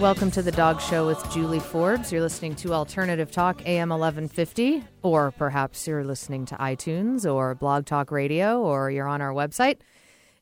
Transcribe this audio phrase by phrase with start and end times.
[0.00, 2.10] Welcome to the Dog Show with Julie Forbes.
[2.10, 7.84] You're listening to Alternative Talk AM 1150, or perhaps you're listening to iTunes or Blog
[7.84, 9.76] Talk Radio, or you're on our website.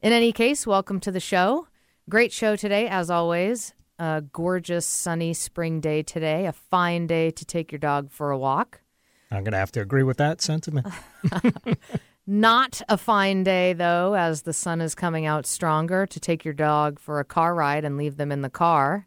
[0.01, 1.67] In any case, welcome to the show.
[2.09, 3.75] Great show today, as always.
[3.99, 8.39] A gorgeous sunny spring day today, a fine day to take your dog for a
[8.39, 8.81] walk.
[9.31, 10.87] I'm going to have to agree with that sentiment.
[12.27, 16.55] Not a fine day, though, as the sun is coming out stronger to take your
[16.55, 19.07] dog for a car ride and leave them in the car.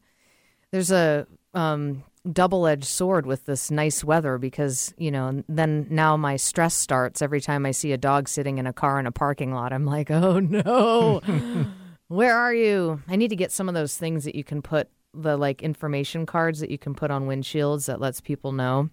[0.72, 6.17] There's a um, double edged sword with this nice weather because, you know, then now
[6.17, 9.12] my stress starts every time I see a dog sitting in a car in a
[9.12, 9.73] parking lot.
[9.73, 11.22] I'm like, oh no,
[12.12, 13.02] where are you?
[13.08, 16.26] I need to get some of those things that you can put the like information
[16.26, 18.90] cards that you can put on windshields that lets people know.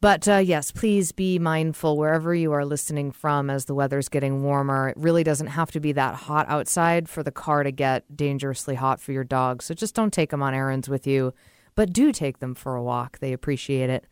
[0.00, 4.42] But uh, yes, please be mindful wherever you are listening from as the weather's getting
[4.42, 4.90] warmer.
[4.90, 8.74] It really doesn't have to be that hot outside for the car to get dangerously
[8.74, 9.62] hot for your dog.
[9.62, 11.32] So just don't take them on errands with you,
[11.76, 13.20] but do take them for a walk.
[13.20, 14.06] They appreciate it.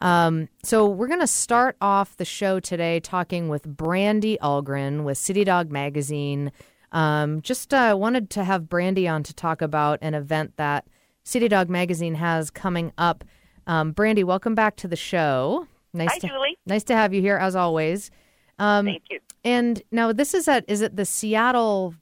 [0.00, 5.18] Um, so we're going to start off the show today talking with Brandie Algrehn with
[5.18, 6.52] City Dog Magazine.
[6.92, 10.86] Um, just uh, wanted to have Brandie on to talk about an event that
[11.24, 13.24] City Dog Magazine has coming up.
[13.66, 15.66] Um, Brandie, welcome back to the show.
[15.92, 16.58] Nice Hi, to, Julie.
[16.66, 18.10] Nice to have you here as always.
[18.58, 19.20] Um, Thank you.
[19.44, 21.94] and now this is at is it the Seattle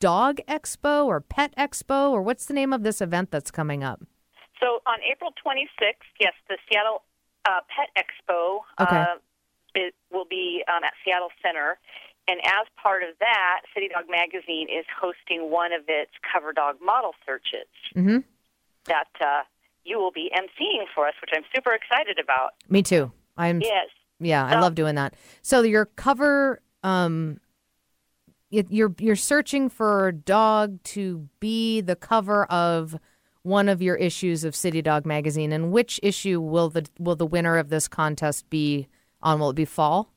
[0.00, 4.02] Dog Expo or Pet Expo or what's the name of this event that's coming up?
[4.60, 7.02] So on April 26th, yes, the Seattle
[7.46, 8.96] uh, Pet Expo Okay.
[8.96, 9.16] uh,
[9.74, 11.78] it will be um, at Seattle Center.
[12.26, 16.76] And as part of that, City Dog Magazine is hosting one of its cover dog
[16.84, 18.18] model searches Mm-hmm.
[18.86, 19.42] that uh,
[19.84, 22.50] you will be emceeing for us, which I'm super excited about.
[22.68, 23.12] Me too.
[23.36, 23.88] I'm Yes.
[24.20, 25.14] yeah, I love doing that.
[25.42, 27.40] So your cover um
[28.50, 32.96] you're you're searching for a dog to be the cover of
[33.42, 37.26] one of your issues of City Dog magazine and which issue will the will the
[37.26, 38.86] winner of this contest be
[39.22, 40.12] on will it be fall?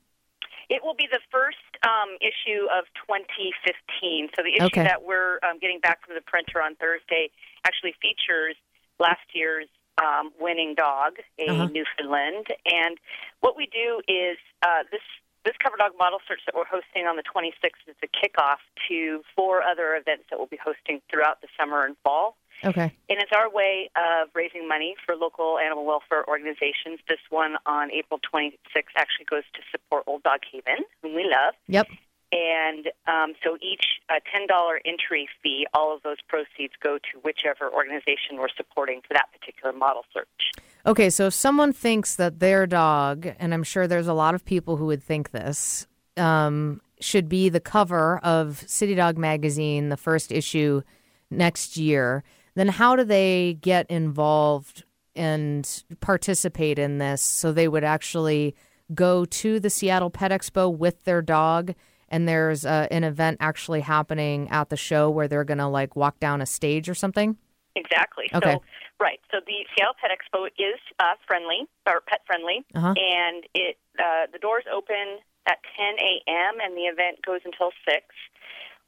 [0.69, 4.29] It will be the first um, issue of 2015.
[4.35, 4.83] So the issue Okay.
[4.83, 7.29] that we're um, getting back from the printer on Thursday
[7.65, 8.55] actually features
[8.99, 9.67] last year's
[10.03, 11.67] um, winning dog, a Uh-huh.
[11.71, 12.47] Newfoundland.
[12.65, 12.97] And
[13.39, 15.01] what we do is uh, this
[15.45, 19.23] this cover dog model search that we're hosting on the 26th is the kickoff to
[19.33, 22.35] four other events that we'll be hosting throughout the summer and fall.
[22.63, 22.91] Okay.
[23.09, 26.99] And it's our way of raising money for local animal welfare organizations.
[27.07, 31.53] This one on April 26th actually goes to support Old Dog Haven, whom we love.
[31.67, 31.87] Yep.
[32.31, 37.71] And um, so each uh, $10 entry fee, all of those proceeds go to whichever
[37.71, 40.51] organization we're supporting for that particular model search.
[40.85, 44.43] Okay, so if someone thinks that their dog, and I'm sure there's a lot of
[44.43, 45.87] people who would think this,
[46.17, 50.81] um, should be the cover of City Dog magazine, the first issue
[51.29, 52.23] next year,
[52.57, 54.83] then how do they get involved
[55.15, 58.55] and participate in this so they would actually
[58.93, 61.73] go to the Seattle Pet Expo with their dog?
[62.09, 65.95] And there's uh, an event actually happening at the show where they're going to like
[65.95, 67.37] walk down a stage or something?
[67.75, 68.29] Exactly.
[68.33, 68.53] Okay.
[68.53, 68.63] So,
[68.99, 69.19] right.
[69.29, 72.93] So the Seattle Pet Expo is uh, friendly or pet friendly, Uh-huh.
[72.97, 76.59] and it uh, the doors open at 10 a.m.
[76.63, 78.05] and the event goes until six.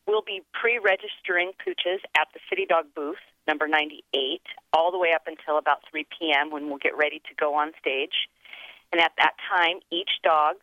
[0.07, 4.41] We'll be pre-registering pooches at the City Dog booth, number 98,
[4.73, 6.51] all the way up until about 3 p.m.
[6.53, 8.29] when we'll get ready to go on stage.
[8.93, 10.61] And at that time, each dog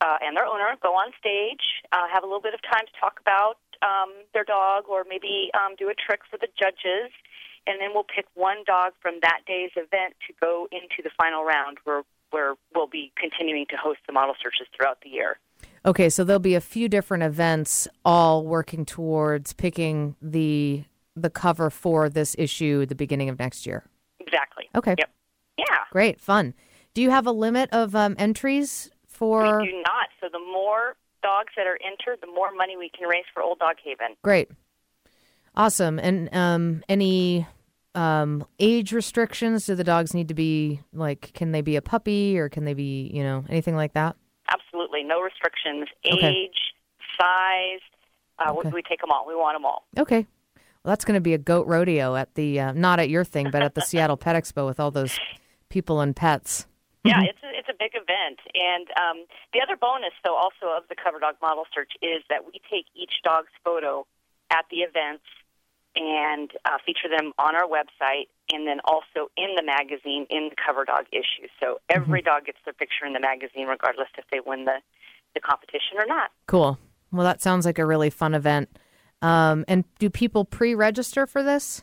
[0.00, 2.94] uh, and their owner go on stage, uh, have a little bit of time to
[2.98, 7.12] talk about um, their dog, or maybe um, do a trick for the judges,
[7.66, 11.44] and then we'll pick one dog from that day's event to go into the final
[11.44, 15.38] round, where where we'll be continuing to host the model searches throughout the year.
[15.86, 20.82] Okay, so there'll be a few different events all working towards picking the
[21.16, 23.84] the cover for this issue the beginning of next year.
[24.20, 24.68] Exactly.
[24.74, 24.94] Okay.
[24.98, 25.10] Yep.
[25.58, 25.64] Yeah.
[25.92, 26.54] Great, fun.
[26.94, 29.58] Do you have a limit of um, entries for?
[29.60, 30.08] we do not.
[30.20, 33.58] So the more dogs that are entered, the more money we can raise for Old
[33.60, 34.16] Dog Haven.
[34.22, 34.50] Great,
[35.54, 35.98] awesome.
[35.98, 37.46] And um, any
[37.94, 39.66] um, age restrictions?
[39.66, 41.32] Do the dogs need to be like?
[41.34, 44.16] Can they be a puppy or can they be you know anything like that?
[44.52, 45.88] Absolutely, no restrictions.
[46.12, 46.26] Okay.
[46.26, 46.74] Age,
[47.20, 47.80] size.
[48.38, 49.24] Uh, we- We take them all.
[49.26, 49.86] We want them all.
[49.96, 50.26] Okay.
[50.84, 53.50] Well, that's going to be a goat rodeo at the uh, not at your thing,
[53.50, 55.18] but at the Seattle Pet Expo with all those
[55.70, 56.66] people and pets.
[57.04, 58.40] Yeah, it's a, it's a big event.
[58.54, 62.46] And um, the other bonus, though, also of the cover dog model search is that
[62.46, 64.06] we take each dog's photo
[64.50, 65.24] at the events
[65.96, 68.28] and uh, feature them on our website.
[68.52, 71.48] and then also in the magazine in the cover dog issue.
[71.60, 74.80] So every dog gets their picture in the magazine, regardless if they win the,
[75.34, 76.30] the competition or not.
[76.46, 76.78] Cool.
[77.12, 78.68] Well, that sounds like a really fun event.
[79.24, 81.82] Um, and do people pre-register for this?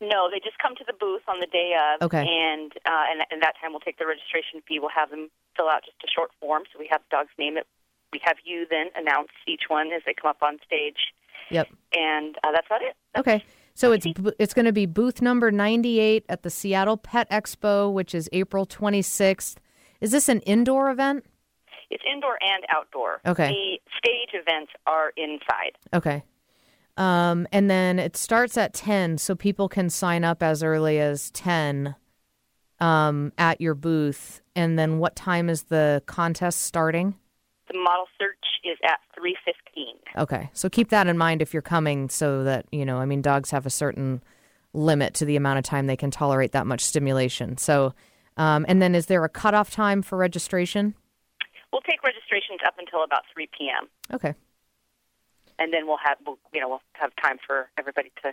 [0.00, 2.20] No, they just come to the booth on the day of, Okay.
[2.26, 4.78] and uh, and and that time we'll take the registration fee.
[4.78, 7.56] We'll have them fill out just a short form, so we have the dog's name.
[7.56, 7.66] It.
[8.12, 11.12] We have you then announce each one as they come up on stage,
[11.50, 11.68] Yep.
[11.94, 12.94] and uh, that's about it.
[13.16, 13.42] Okay.
[13.74, 14.06] So it's
[14.38, 18.66] it's going to be booth number 98 at the Seattle Pet Expo, which is April
[18.66, 19.56] 26th.
[20.00, 21.24] Is this an indoor event?
[21.90, 23.20] It's indoor and outdoor.
[23.26, 23.48] Okay.
[23.48, 25.72] The stage events are inside.
[25.94, 26.22] Okay.
[26.96, 31.30] Um, and then it starts at 10, so people can sign up as early as
[31.32, 31.94] 10
[32.80, 34.40] um, at your booth.
[34.54, 37.14] And then what time is the contest starting?
[37.70, 39.96] The model search is at three fifteen.
[40.16, 40.50] Okay.
[40.52, 43.50] So keep that in mind if you're coming so that, you know, I mean, dogs
[43.50, 44.22] have a certain
[44.72, 47.56] limit to the amount of time they can tolerate that much stimulation.
[47.56, 47.94] So,
[48.36, 50.94] um, and then is there a cutoff time for registration?
[51.72, 53.88] We'll take registrations up until about three p.m.
[54.14, 54.34] Okay.
[55.58, 58.32] And then we'll have we'll, you know we'll have time for everybody to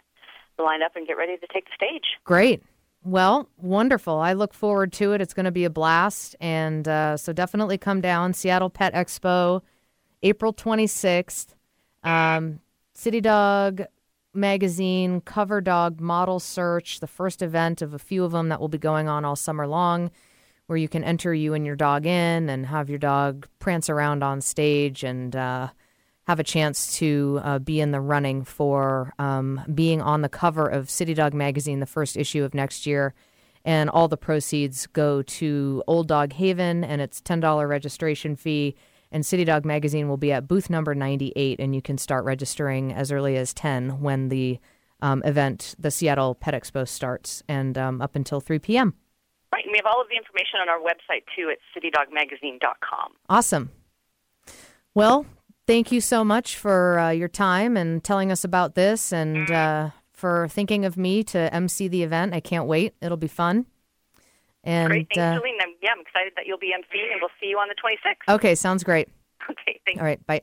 [0.62, 2.18] line up and get ready to take the stage.
[2.24, 2.64] Great.
[3.06, 4.18] Well, wonderful.
[4.18, 5.20] I look forward to it.
[5.20, 6.36] It's going to be a blast.
[6.40, 8.34] And uh, so definitely come down.
[8.34, 9.62] Seattle Pet Expo,
[10.22, 11.48] April 26th.
[12.04, 12.60] Um,
[12.94, 13.84] City Dog
[14.34, 18.68] Magazine, Cover Dog Model Search, the first event of a few of them that will
[18.68, 20.12] be going on all summer long,
[20.68, 24.24] where you can enter you and your dog in and have your dog prance around
[24.24, 25.70] on stage and uh,
[26.28, 30.68] have a chance to uh, be in the running for um, being on the cover
[30.68, 33.14] of City Dog Magazine, the first issue of next year.
[33.66, 38.76] And all the proceeds go to Old Dog Haven, and it's $10 registration fee.
[39.12, 42.92] And City Dog Magazine will be at booth number 98, and you can start registering
[42.92, 44.60] as early as 10 when the
[45.02, 48.96] um, event, the Seattle Pet Expo, starts, and um, up until 3 p.m.
[49.54, 53.14] Right, and we have all of the information on our website too at citydogmagazine.com.
[53.30, 53.70] Awesome.
[54.96, 55.26] Well,
[55.68, 59.90] thank you so much for uh, your time and telling us about this and uh,
[60.12, 62.34] for thinking of me to MC the event.
[62.34, 62.94] I can't wait.
[63.02, 63.66] It'll be fun.
[64.64, 65.58] And Great, thanks, uh, Jolene.
[65.62, 68.34] I'm, yeah, I'm excited that you'll be MC and we'll see you on the 26th.
[68.36, 69.10] okay, sounds great.
[69.52, 70.00] Okay, thanks.
[70.00, 70.42] All right, bye.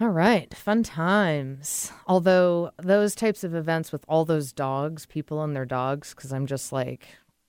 [0.00, 1.92] All right, fun times.
[2.06, 6.46] Although those types of events with all those dogs, people and their dogs, because I'm
[6.46, 7.06] just like,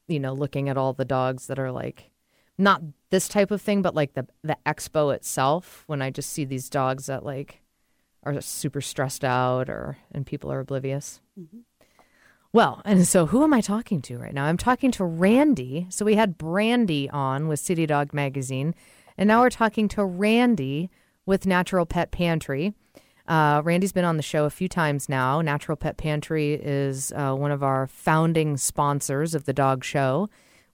[0.10, 2.11] you know, looking at all the dogs that are like,
[2.62, 5.84] not this type of thing, but like the the expo itself.
[5.88, 7.62] When I just see these dogs that like
[8.24, 11.22] are super stressed out, or and people are oblivious.
[12.54, 14.46] Well, and so who am I talking to right now?
[14.46, 15.88] I'm talking to Randi.
[15.90, 18.76] So we had Brandie on with City Dog Magazine,
[19.18, 20.90] and now we're talking to Randi
[21.26, 22.74] with Natural Pet Pantry.
[23.28, 25.42] Uh, Randi's been on the show a few times now.
[25.42, 30.30] Natural Pet Pantry is uh, one of our founding sponsors of the dog show.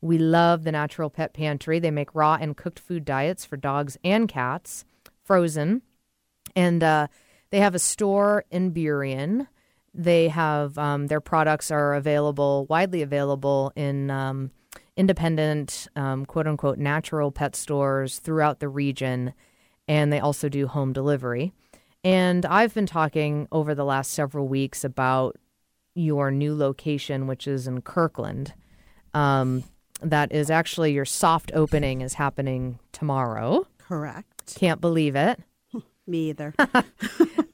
[0.07, 1.79] We love the Natural Pet Pantry.
[1.79, 4.85] They make raw and cooked food diets for dogs and cats,
[5.25, 5.81] frozen.
[6.55, 7.07] And uh,
[7.49, 9.47] they have a store in Burien.
[9.93, 14.51] They have um, their products are available, widely available in um,
[14.95, 19.33] independent, um, quote unquote, natural pet stores throughout the region.
[19.89, 21.51] And they also do home delivery.
[22.05, 25.35] And I've been talking over the last several weeks about
[25.95, 28.53] your new location, which is in Kirkland.
[29.13, 29.65] Um,
[30.01, 33.67] that is actually your soft opening is happening tomorrow.
[33.77, 34.55] Correct.
[34.55, 35.39] Can't believe it.
[36.07, 36.53] Me either.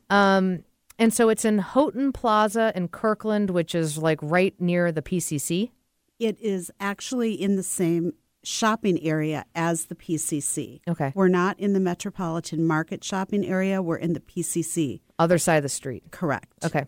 [0.10, 0.64] Um,
[1.00, 5.72] and so it's in Houghton Plaza in Kirkland, which is like right near the PCC.
[6.20, 10.82] it is actually in the same shopping area as the PCC.
[10.88, 11.12] Okay.
[11.16, 13.82] We're not in the Metropolitan Market shopping area.
[13.82, 15.00] We're in the PCC.
[15.18, 16.04] Other side of the street.
[16.12, 16.64] Correct.
[16.64, 16.86] Okay.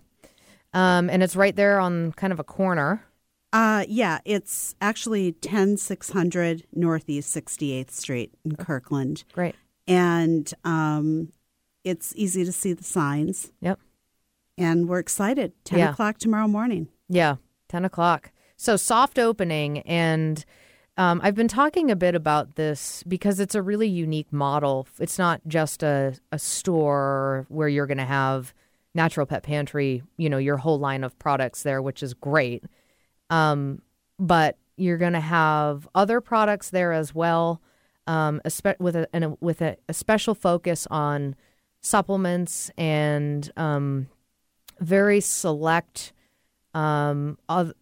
[0.74, 3.04] Um, and it's right there on kind of a corner.
[3.56, 9.24] Uh, yeah, it's actually 10600 Northeast 68th Street in Kirkland.
[9.32, 9.56] Great.
[9.88, 11.32] And um,
[11.86, 13.54] it's easy to see the signs.
[13.62, 13.80] Yep.
[14.58, 15.54] And we're excited.
[15.64, 15.92] 10 Yeah.
[15.92, 16.90] o'clock tomorrow morning.
[17.08, 17.36] Yeah,
[17.70, 18.32] 10 o'clock.
[18.58, 19.80] So soft opening.
[19.84, 20.44] And
[20.98, 24.86] um, I've been talking a bit about this because it's a really unique model.
[25.00, 28.54] It's not just a, a store where you're going to have
[28.94, 32.66] Natural Pet Pantry, you know, your whole line of products there, which is great.
[33.30, 33.82] Um,
[34.20, 37.62] but you're going to have other products there as well,
[38.08, 41.36] um, espe- with a, and a with a, a special focus on
[41.82, 44.08] supplements and um,
[44.80, 46.14] very select
[46.74, 47.74] um, of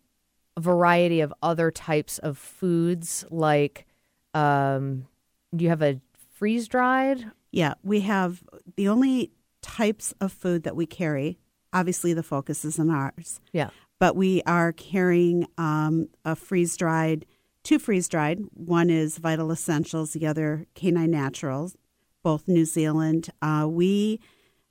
[0.56, 3.26] a variety of other types of foods.
[3.30, 3.86] Like,
[4.34, 5.08] um,
[5.56, 6.00] do you have a
[6.36, 7.32] freeze dried?
[7.52, 8.44] Yeah, we have
[8.76, 9.32] the only
[9.62, 11.40] types of food that we carry.
[11.72, 13.40] Obviously, the focus is on ours.
[13.52, 13.70] Yeah.
[14.00, 17.26] But we are carrying um, a freeze dried,
[17.64, 18.40] two freeze dried.
[18.54, 21.76] One is Vital Essentials, the other K9 Naturals,
[22.22, 23.30] both New Zealand.
[23.42, 24.20] Uh, we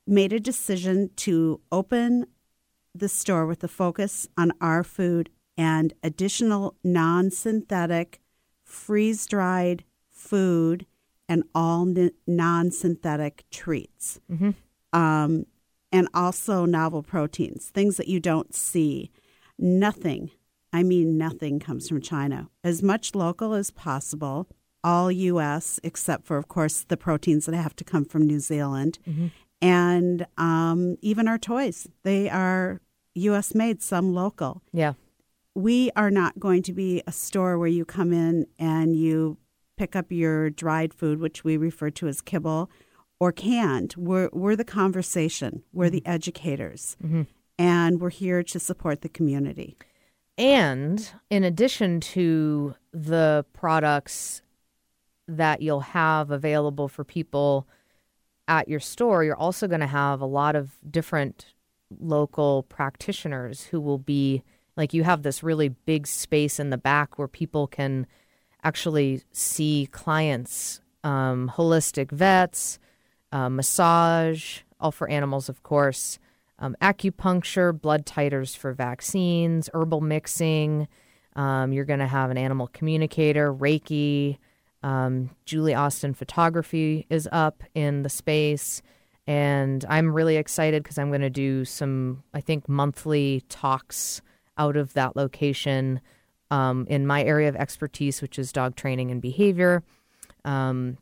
[0.06, 2.26] made a decision to open
[2.94, 8.20] the store with a focus on our food and additional non synthetic,
[8.64, 10.86] freeze dried food
[11.28, 11.86] and all
[12.26, 14.20] non synthetic treats.
[14.92, 15.46] Um,
[15.92, 19.10] and also novel proteins, things that you don't see.
[19.58, 20.30] Nothing,
[20.72, 22.48] I mean, nothing comes from China.
[22.64, 24.48] As much local as possible,
[24.82, 28.98] all U.S., except for, of course, the proteins that have to come from New Zealand.
[29.60, 32.80] And um, even our toys, they are
[33.14, 33.54] U.S.
[33.54, 34.94] made, some local Yeah.
[35.54, 39.36] we are not going to be a store where you come in and you
[39.76, 42.70] pick up your dried food, which we refer to as kibble,
[43.22, 43.94] or canned.
[43.96, 46.96] We're, we're the conversation, we're the educators,
[47.56, 49.76] and we're here to support the community.
[50.36, 54.42] And in addition to the products
[55.28, 57.68] that you'll have available for people
[58.48, 61.54] at your store, you're also going to have a lot of different
[62.00, 64.42] local practitioners who will be
[64.76, 68.04] like you have this really big space in the back where people can
[68.64, 72.80] actually see clients, um, holistic vets,
[73.32, 76.18] uh, massage, all for animals, of course,
[76.58, 80.86] um, acupuncture, blood titers for vaccines, herbal mixing.
[81.34, 84.38] Um, you're going to have an animal communicator, Reiki.
[84.82, 88.82] Um, Julie Austin Photography is up in the space.
[89.26, 94.20] And I'm really excited because I'm going to do some, I think, monthly talks
[94.58, 96.00] out of that location
[96.50, 99.82] um, in my area of expertise, which is dog training and behavior.
[100.44, 100.98] Um,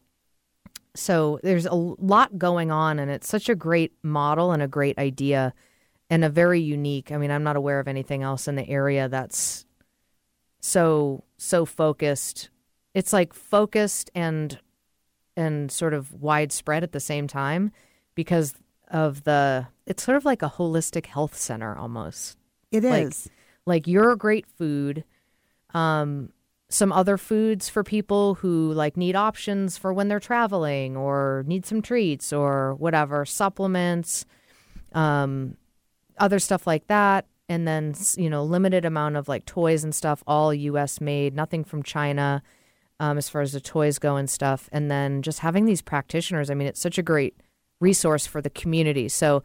[0.94, 4.98] so there's a lot going on, and it's such a great model and a great
[4.98, 5.54] idea,
[6.08, 7.12] and a very unique.
[7.12, 9.64] I mean, I'm not aware of anything else in the area that's
[10.60, 12.50] so so focused.
[12.94, 14.58] It's like focused and
[15.36, 17.72] and sort of widespread at the same time
[18.14, 18.54] because
[18.88, 19.68] of the.
[19.86, 22.36] It's sort of like a holistic health center almost
[22.70, 23.30] It Like- is.
[23.66, 25.04] like your great food
[25.72, 26.32] um
[26.70, 31.66] some other foods for people who like need options for when they're traveling or need
[31.66, 34.24] some treats or whatever supplements
[34.92, 35.56] um
[36.18, 37.26] other stuff like that.
[37.48, 41.64] And then you know limited amount of like toys and stuff all US made nothing
[41.64, 42.42] from China
[43.00, 44.68] um, as far as the toys go and stuff.
[44.70, 47.34] And then just having these practitioners I mean it's such a great
[47.80, 49.08] resource for the community.
[49.08, 49.42] So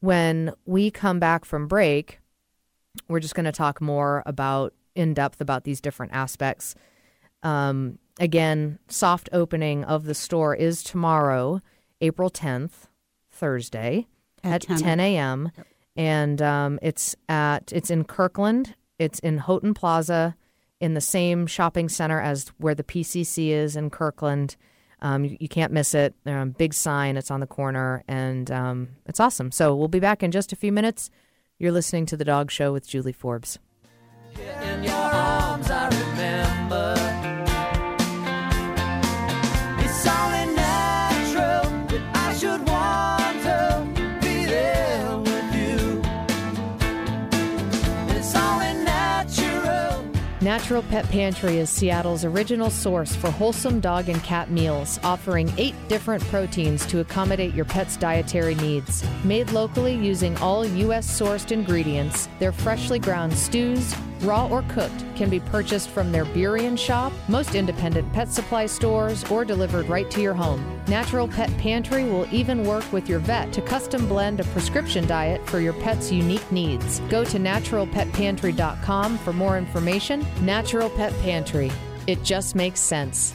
[0.00, 2.18] when we come back from break
[3.08, 6.74] we're just going to talk more about in depth about these different aspects.
[7.42, 11.60] Um, again, soft opening of the store is tomorrow,
[12.00, 12.88] April 10th,
[13.30, 14.06] Thursday
[14.42, 15.00] at, At 10, 10.
[15.00, 15.52] a.m.
[15.96, 18.74] And um, it's at it's in Kirkland.
[18.98, 20.36] It's in Houghton Plaza,
[20.80, 24.56] in the same shopping center as where the PCC is in Kirkland.
[25.02, 26.14] Um, you, you can't miss it.
[26.24, 27.16] Um, big sign.
[27.16, 29.52] It's on the corner, and um, it's awesome.
[29.52, 31.10] So we'll be back in just a few minutes.
[31.58, 33.58] You're listening to The Dog Show with Julie Forbes.
[34.38, 36.94] In your arms, I remember.
[39.82, 43.86] It's only natural that I should want to
[44.20, 46.02] be there with you.
[48.14, 50.04] It's only natural.
[50.42, 55.74] Natural Pet Pantry is Seattle's original source for wholesome dog and cat meals, offering eight
[55.88, 59.02] different proteins to accommodate your pet's dietary needs.
[59.24, 61.08] Made locally using all U.S.
[61.20, 66.78] sourced ingredients, their freshly ground stews, raw or cooked, can be purchased from their Burien
[66.78, 70.80] shop, most independent pet supply stores, or delivered right to your home.
[70.88, 75.46] Natural Pet Pantry will even work with your vet to custom blend a prescription diet
[75.48, 77.00] for your pet's unique needs.
[77.08, 80.26] Go to naturalpetpantry.com for more information.
[80.42, 81.70] Natural Pet Pantry.
[82.06, 83.34] It just makes sense.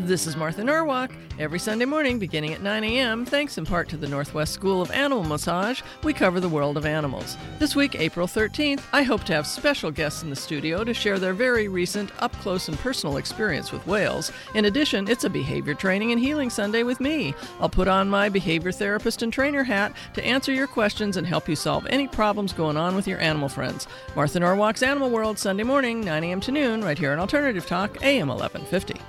[0.00, 1.10] This is Martha Norwalk.
[1.38, 4.90] Every Sunday morning, beginning at 9 a.m., thanks in part to the Northwest School of
[4.90, 7.38] Animal Massage, we cover the world of animals.
[7.58, 11.18] This week, April 13th, I hope to have special guests in the studio to share
[11.18, 14.30] their very recent up close and personal experience with whales.
[14.54, 17.34] In addition, it's a behavior training and healing Sunday with me.
[17.58, 21.48] I'll put on my behavior therapist and trainer hat to answer your questions and help
[21.48, 23.88] you solve any problems going on with your animal friends.
[24.14, 26.40] Martha Norwalk's Animal World, Sunday morning, 9 a.m.
[26.42, 29.00] to noon, right here on Alternative Talk, AM 1150.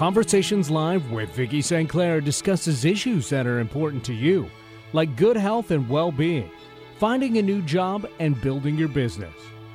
[0.00, 1.86] Conversations Live with Vicki St.
[1.86, 4.50] Clair discusses issues that are important to you,
[4.94, 6.50] like good health and well being,
[6.98, 9.34] finding a new job and building your business,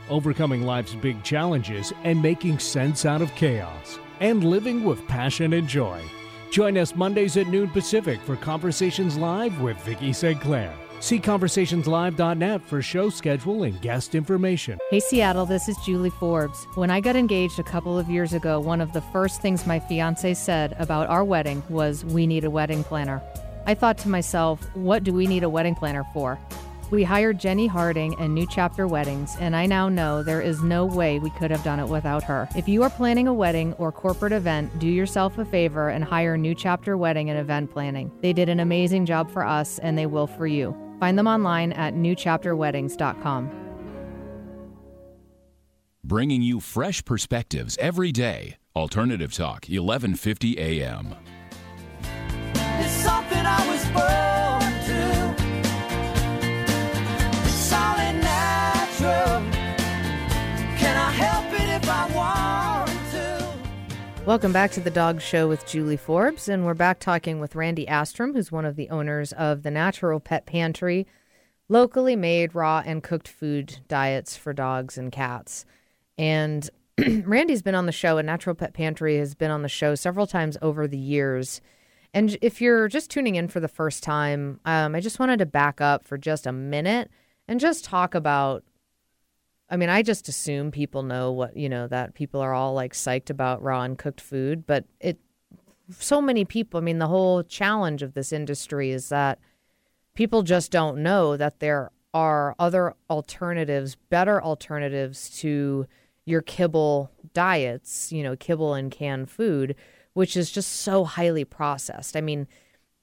[0.10, 5.68] overcoming life's big challenges and making sense out of chaos, and living with passion and
[5.68, 6.02] joy.
[6.50, 10.42] Join us Mondays at noon Pacific for Conversations Live with Vicki St.
[10.42, 10.74] Clair.
[11.02, 14.80] See conversationslive.net for show schedule and guest information.
[14.90, 16.66] Hey Seattle, this is Julie Forbes.
[16.76, 19.80] When I got engaged a couple of years ago, one of the first things my
[19.80, 23.22] fiance said about our wedding was, We need a wedding planner.
[23.68, 26.40] I thought to myself, What do we need a wedding planner for?
[26.92, 30.86] We hired Jenny Harding and New Chapter Weddings, and I now know there is no
[30.86, 32.48] way we could have done it without her.
[32.56, 36.38] If you are planning a wedding or corporate event, do yourself a favor and hire
[36.38, 38.12] New Chapter Wedding and Event Planning.
[38.22, 40.76] They did an amazing job for us, and they will for you.
[41.00, 43.52] Find them online at newchapterweddings.com.
[46.04, 48.58] Bringing you fresh perspectives every day.
[48.76, 51.16] Alternative Talk, 1150 a.m.
[64.26, 67.86] Welcome back to the Dog Show with Julie Forbes, and we're back talking with Randi
[67.86, 71.06] Astrom, who's one of the owners of the Natural Pet Pantry,
[71.70, 75.64] locally made raw and cooked food diets for dogs and cats.
[76.18, 76.68] And
[76.98, 80.26] Randi's been on the show, and Natural Pet Pantry has been on the show several
[80.26, 81.62] times over the years.
[82.12, 85.46] And if you're just tuning in for the first time, um, I just wanted to
[85.46, 87.12] back up for just a minute
[87.48, 88.64] and just talk about
[89.70, 92.94] I mean, I just assume people know what, you know, that people are all like
[92.94, 95.18] psyched about raw and cooked food, but it,
[95.98, 99.40] so many people, I mean, the whole challenge of this industry is that
[100.14, 105.88] people just don't know that there are other alternatives, better alternatives to
[106.26, 109.76] your kibble diets, you know, kibble and canned food,
[110.14, 112.16] which is just so highly processed.
[112.16, 112.48] I mean,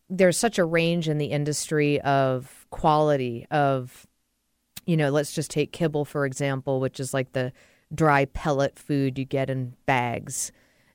[0.09, 4.07] there's such a range in the industry of quality of
[4.87, 7.53] you know, let's just take kibble, for example, which is like the
[7.95, 10.53] dry pellet food you get in bags.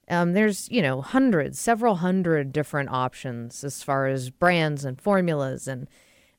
[0.10, 5.68] Um, there's, you know, hundreds, several hundred different options as far as brands and formulas.
[5.68, 5.88] And,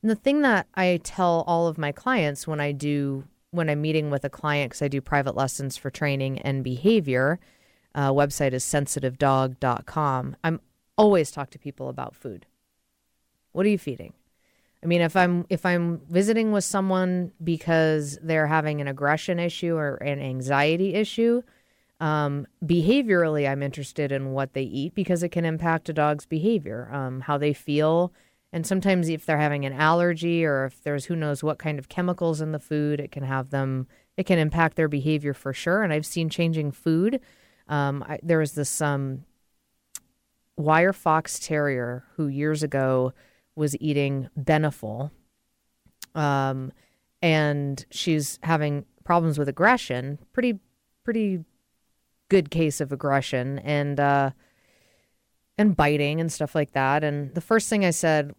[0.01, 3.81] and the thing that I tell all of my clients when I do, when I'm
[3.81, 7.39] meeting with a client, because I do private lessons for training and behavior,
[7.93, 10.35] uh, website is sensitivedog.com.
[10.43, 10.61] I'm
[10.97, 12.47] always talk to people about food.
[13.51, 14.13] What are you feeding?
[14.81, 19.75] I mean, if I'm if I'm visiting with someone because they're having an aggression issue
[19.75, 21.41] or an anxiety issue,
[21.99, 26.89] um, behaviorally, I'm interested in what they eat because it can impact a dog's behavior,
[26.93, 28.13] um, how they feel,
[28.51, 31.89] and sometimes if they're having an allergy or if there's who knows what kind of
[31.89, 33.87] chemicals in the food, it can have them.
[34.17, 35.83] It can impact their behavior for sure.
[35.83, 37.21] And I've seen changing food.
[37.67, 39.23] Um, I, there was this um,
[40.57, 43.13] wire fox terrier who years ago
[43.59, 45.11] was eating Beneful,
[46.15, 46.71] um,
[47.21, 50.17] and she's having problems with aggression.
[50.33, 50.59] Pretty,
[51.03, 51.43] pretty
[52.29, 54.31] good case of aggression and uh,
[55.57, 57.03] and biting and stuff like that.
[57.03, 58.33] And the first thing I said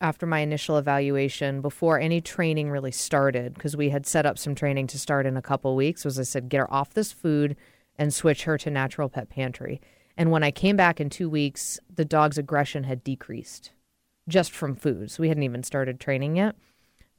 [0.00, 4.54] after my initial evaluation, before any training really started, because we had set up some
[4.54, 7.54] training to start in a couple weeks, was I said get her off this food
[7.98, 9.80] and switch her to Natural Pet Pantry.
[10.16, 13.72] And when I came back in two weeks, the dog's aggression had decreased
[14.28, 15.10] just from food.
[15.10, 16.56] So we hadn't even started training yet.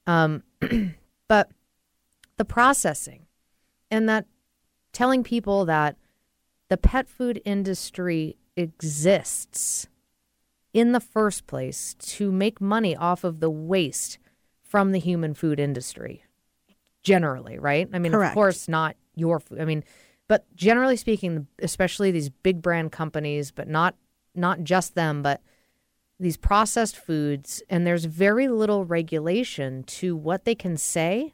[0.08, 0.44] Um,
[1.28, 1.50] but
[2.38, 3.26] the processing
[3.92, 4.26] and that
[4.92, 5.98] telling people that
[6.70, 9.88] the pet food industry exists
[10.74, 14.18] in the first place to make money off of the waste
[14.62, 16.24] from the human food industry
[17.04, 18.32] generally right i mean Correct.
[18.32, 19.84] of course not your food i mean
[20.28, 23.96] but generally speaking especially these big brand companies but not
[24.34, 25.42] not just them but
[26.20, 31.34] these processed foods and there's very little regulation to what they can say.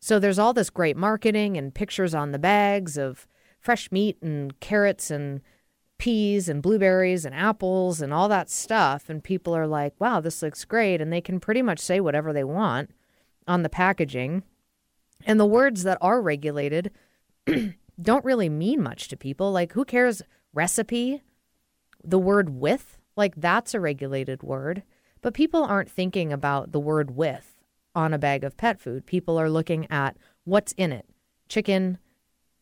[0.00, 3.26] So there's all this great marketing and pictures on the bags of
[3.60, 5.40] fresh meat and carrots and
[5.98, 10.42] peas and blueberries and apples and all that stuff and people are like, "Wow, this
[10.42, 12.90] looks great." And they can pretty much say whatever they want
[13.46, 14.44] on the packaging.
[15.26, 16.92] And the words that are regulated
[18.00, 19.50] don't really mean much to people.
[19.50, 20.22] Like who cares
[20.54, 21.22] recipe?
[22.04, 24.82] The word with like that's a regulated word,
[25.20, 27.56] but people aren't thinking about the word with
[27.94, 29.04] on a bag of pet food.
[29.04, 31.04] People are looking at what's in it
[31.48, 31.98] chicken,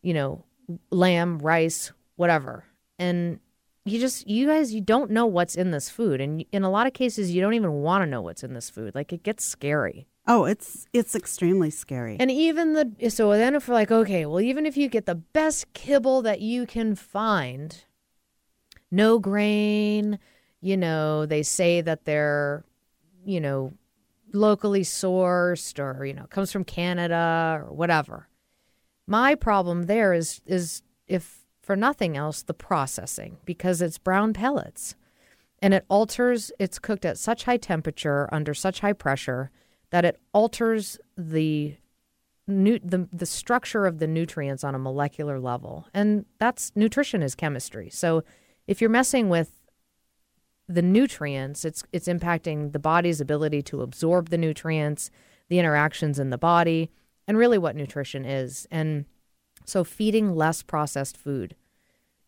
[0.03, 0.45] you know,
[0.91, 2.65] lamb, rice, whatever.
[2.99, 3.41] And
[3.85, 6.21] you just, you guys, you don't know what's in this food.
[6.21, 8.71] And in a lot of cases, you don't even want to know what's in this
[8.71, 8.95] food.
[8.95, 10.07] Like it gets scary.
[10.29, 12.17] Oh, it's it's extremely scary.
[12.19, 15.15] And even the, so then if we're like, okay, well, even if you get the
[15.15, 17.85] best kibble that you can find,
[18.91, 20.19] no grain,
[20.61, 22.65] you know, they say that they're,
[23.25, 23.73] you know,
[24.33, 28.29] locally sourced or, you know, comes from Canada or whatever.
[29.07, 34.95] My problem there is is if for nothing else the processing because it's brown pellets
[35.61, 39.51] and it alters it's cooked at such high temperature under such high pressure
[39.91, 41.77] that it alters the
[42.47, 47.35] nu- the the structure of the nutrients on a molecular level, and that's nutrition is
[47.35, 47.91] chemistry.
[47.91, 48.23] So
[48.67, 49.56] if you're messing with
[50.69, 55.11] the nutrients, it's it's impacting the body's ability to absorb the nutrients,
[55.49, 56.91] the interactions in the body,
[57.27, 58.67] and really what nutrition is.
[58.71, 59.05] And
[59.65, 61.55] so feeding less processed food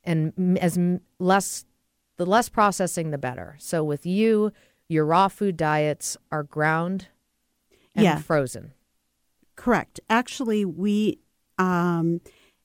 [0.05, 0.79] and as
[1.19, 1.65] less
[2.17, 3.57] the less processing the better.
[3.59, 4.53] So with you,
[4.89, 7.09] your raw food diets are ground
[7.95, 8.19] and Yeah.
[8.19, 8.73] frozen.
[9.57, 10.01] Correct.
[10.09, 11.19] Actually, we
[11.59, 12.21] um,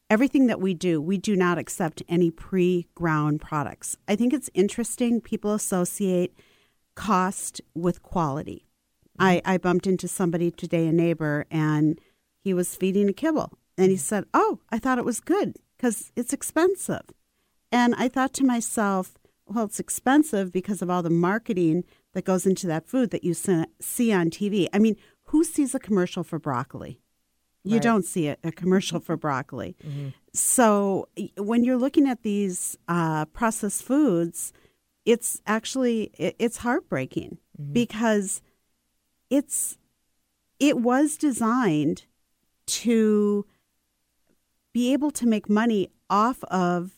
[0.09, 3.97] everything that we do, we do not accept any pre-ground products.
[4.07, 5.21] I think it's interesting.
[5.21, 6.37] People associate
[6.95, 8.65] cost with quality.
[9.19, 9.23] Mm-hmm.
[9.23, 11.99] I, I bumped into somebody today, a neighbor, and
[12.39, 14.01] he was feeding a kibble, and he mm-hmm.
[14.01, 17.03] said, "Oh, I thought it was good because it's expensive."
[17.71, 22.45] And I thought to myself, well, it's expensive because of all the marketing that goes
[22.45, 24.67] into that food that you see on TV.
[24.71, 26.99] I mean, who sees a commercial for broccoli?
[27.63, 27.83] You Right.
[27.83, 29.75] don't see a, a commercial for broccoli.
[30.33, 34.51] So when you're looking at these uh, processed foods,
[35.05, 37.37] it's actually it, it's heartbreaking
[37.71, 38.41] because
[39.29, 39.77] it's
[40.59, 42.05] it was designed
[42.65, 43.45] to
[44.73, 46.91] be able to make money off of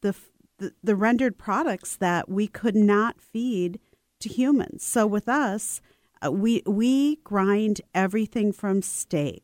[0.00, 0.14] the,
[0.58, 3.80] the the rendered products that we could not feed
[4.20, 4.84] to humans.
[4.84, 5.80] So with us,
[6.24, 9.43] uh, we we grind everything from steak,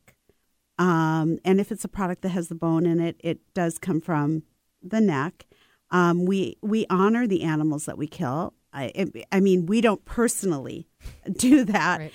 [0.81, 4.01] um, and if it's a product that has the bone in it, it does come
[4.01, 4.43] from
[4.83, 5.47] the neck.
[5.91, 8.55] Um, we we honor the animals that we kill.
[8.73, 10.89] I I mean, we don't personally
[11.33, 12.13] do that, Right.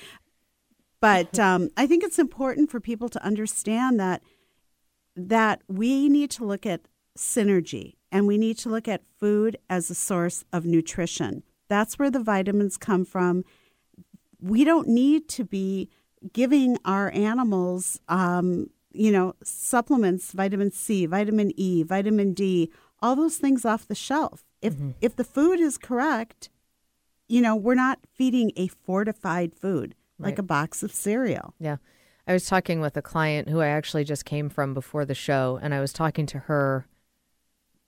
[0.99, 4.21] but um, I think it's important for people to understand that
[5.15, 6.81] that we need to look at
[7.17, 11.43] synergy and we need to look at food as a source of nutrition.
[11.67, 13.43] That's where the vitamins come from.
[14.41, 15.89] We don't need to be
[16.33, 23.37] giving our animals, um, you know, supplements, vitamin C, vitamin E, vitamin D, all those
[23.37, 24.43] things off the shelf.
[24.61, 26.49] If if the food is correct,
[27.27, 31.53] you know, we're not feeding a fortified food like a box of cereal.
[31.59, 31.77] Yeah.
[32.27, 35.59] I was talking with a client who I actually just came from before the show,
[35.61, 36.87] and I was talking to her.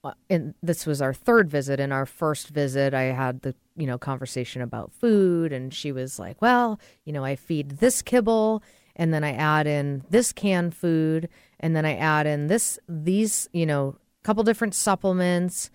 [0.07, 1.79] Uh, And this was our third visit.
[1.79, 6.19] In our first visit, I had the you know conversation about food, and she was
[6.19, 8.63] like, "Well, you know, I feed this kibble,
[8.95, 13.49] and then I add in this canned food, and then I add in this these
[13.53, 15.69] you know couple different supplements."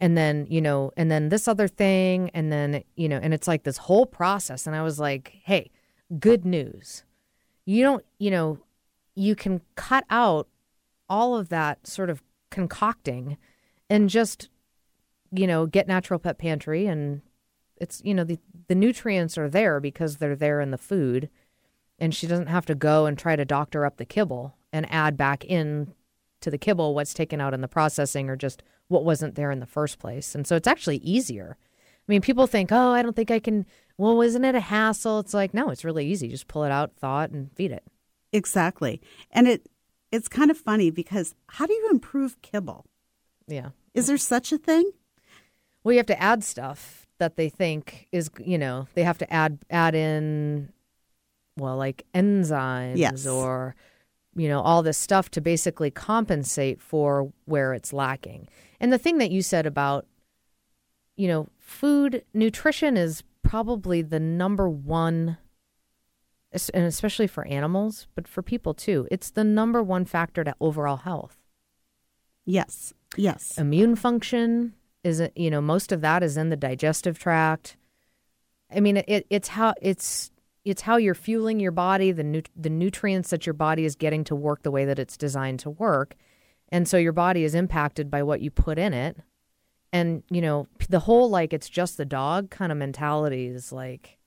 [0.00, 3.48] and then you know and then this other thing and then you know and it's
[3.48, 5.70] like this whole process and i was like hey
[6.18, 7.04] good news
[7.64, 8.58] you don't you know
[9.14, 10.48] you can cut out
[11.08, 13.36] all of that sort of concocting
[13.88, 14.48] and just
[15.32, 17.22] you know get natural pet pantry and
[17.76, 21.28] it's you know the the nutrients are there because they're there in the food
[21.98, 25.16] and she doesn't have to go and try to doctor up the kibble and add
[25.16, 25.94] back in
[26.40, 29.60] to the kibble what's taken out in the processing or just what wasn't there in
[29.60, 30.34] the first place.
[30.34, 31.56] And so it's actually easier.
[31.60, 33.66] I mean, people think, oh, I don't think I can.
[33.98, 35.18] Well, isn't it a hassle?
[35.18, 36.28] It's like, no, it's really easy.
[36.28, 37.84] Just pull it out, thaw it, and feed it.
[38.32, 39.00] Exactly.
[39.30, 39.68] And it
[40.12, 42.86] it's kind of funny because how do you improve kibble?
[43.48, 43.70] Yeah.
[43.94, 44.90] Is there such a thing?
[45.82, 49.32] Well, you have to add stuff that they think is, you know, they have to
[49.32, 50.72] add add in,
[51.56, 53.26] well, like enzymes Yes.
[53.26, 53.74] or,
[54.34, 58.48] you know, all this stuff to basically compensate for where it's lacking.
[58.80, 60.06] And the thing that you said about,
[61.16, 65.38] you know, food nutrition is probably the number one,
[66.74, 69.08] and especially for animals, but for people too.
[69.10, 71.38] It's the number one factor to overall health
[72.46, 72.94] Yes.
[73.16, 73.58] Yes.
[73.58, 77.76] immune function is you know most of that is in the digestive tract
[78.74, 80.30] i mean it, it's how it's
[80.64, 84.24] it's how you're fueling your body the nu- the nutrients that your body is getting
[84.24, 86.14] to work the way that it's designed to work
[86.70, 89.16] and so your body is impacted by what you put in it
[89.92, 94.18] and you know the whole like it's just the dog kind of mentality is like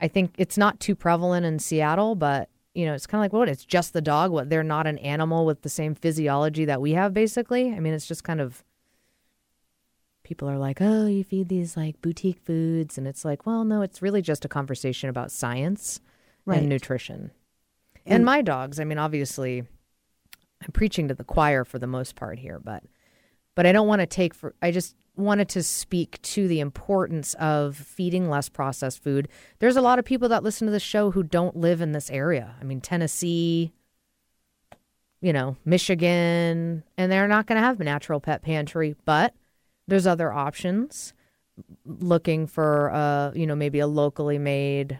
[0.00, 3.32] i think it's not too prevalent in seattle but you know it's kind of like
[3.32, 4.30] what it's just the dog?
[4.30, 7.72] What they're not an animal with the same physiology that we have basically?
[7.72, 8.64] I mean it's just kind of
[10.22, 13.82] people are like oh you feed these like boutique foods and it's like well no
[13.82, 16.00] it's really just a conversation about science
[16.44, 16.58] Right.
[16.58, 17.30] and nutrition.
[18.06, 19.64] And, And- my dogs i mean obviously
[20.62, 22.84] i'm preaching to the choir for the most part here but
[23.56, 27.34] but i don't want to take for i just wanted to speak to the importance
[27.34, 29.28] of feeding less processed food.
[29.58, 32.10] There's a lot of people that listen to the show who don't live in this
[32.10, 32.54] area.
[32.60, 33.72] I mean tennessee
[35.20, 39.34] you know michigan and they're not going to have a natural pet pantry but
[39.88, 41.12] there's other options.
[41.84, 44.98] Looking for uh you know maybe a locally made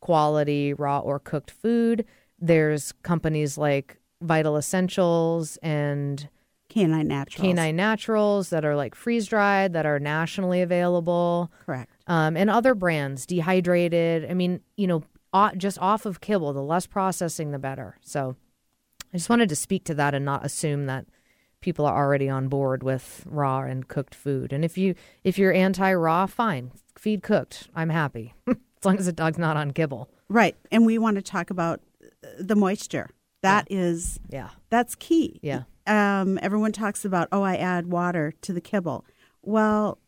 [0.00, 2.04] quality raw or cooked food.
[2.38, 6.28] There's companies like Vital Essentials and
[6.72, 7.54] K9 Naturals.
[7.54, 11.90] K9 Naturals that are like freeze dried, that are nationally available, Correct.
[12.06, 14.30] um, and other brands, dehydrated.
[14.30, 15.02] I mean, you know,
[15.56, 17.96] just off of kibble, the less processing, the better.
[18.02, 18.36] So
[19.12, 21.06] I just wanted to speak to that and not assume that
[21.60, 24.52] people are already on board with raw and cooked food.
[24.52, 27.68] And if you if you're anti raw, fine, feed cooked.
[27.74, 30.08] I'm happy as long as the dog's not on kibble.
[30.28, 30.56] Right.
[30.70, 33.10] And we want to talk about uh, the moisture.
[33.42, 35.40] That is Yeah, that's key.
[35.42, 35.62] yeah.
[35.86, 39.04] Um, everyone talks about, oh, I add water to the kibble.
[39.42, 39.98] Well,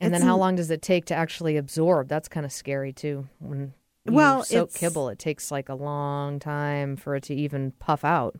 [0.00, 2.08] And then how long does it take to actually absorb?
[2.08, 3.28] That's kind of scary too.
[3.38, 3.72] When
[4.06, 7.72] you Well, soak it's- kibble, it takes like a long time for it to even
[7.72, 8.36] puff out.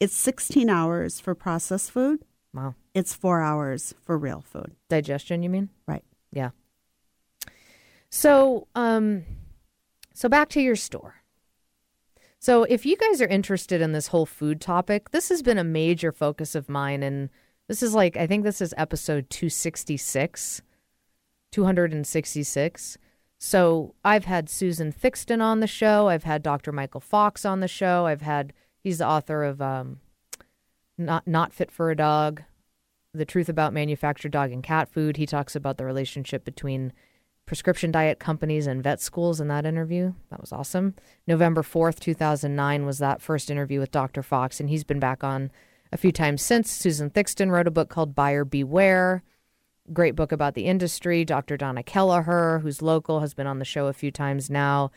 [0.00, 2.22] It's 16 hours for processed food.
[2.52, 4.74] Wow, It's four hours for real food.
[4.88, 5.68] digestion, you mean?
[5.86, 6.04] Right.
[6.32, 6.50] Yeah.
[8.10, 9.24] So, um,
[10.14, 11.16] so back to your store.
[12.38, 15.64] So, if you guys are interested in this whole food topic, this has been a
[15.64, 17.30] major focus of mine, and
[17.68, 20.62] this is like I think this is episode two sixty six,
[21.50, 22.98] two hundred and sixty six.
[23.38, 26.08] So I've had Susan Thixton on the show.
[26.08, 26.72] I've had Dr.
[26.72, 28.06] Michael Fox on the show.
[28.06, 30.00] I've had he's the author of um,
[30.96, 32.42] not not fit for a dog,
[33.12, 35.16] the truth about manufactured dog and cat food.
[35.16, 36.92] He talks about the relationship between
[37.46, 40.12] prescription diet companies and vet schools in that interview.
[40.30, 40.94] That was awesome.
[41.26, 44.22] November 4th, 2009 was that first interview with Dr.
[44.22, 45.50] Fox, and he's been back on
[45.92, 46.70] a few times since.
[46.70, 49.22] Susan Thixton wrote a book called Buyer Beware.
[49.92, 51.24] Great book about the industry.
[51.24, 51.56] Dr.
[51.56, 54.90] Donna Kelleher, who's local, has been on the show a few times now,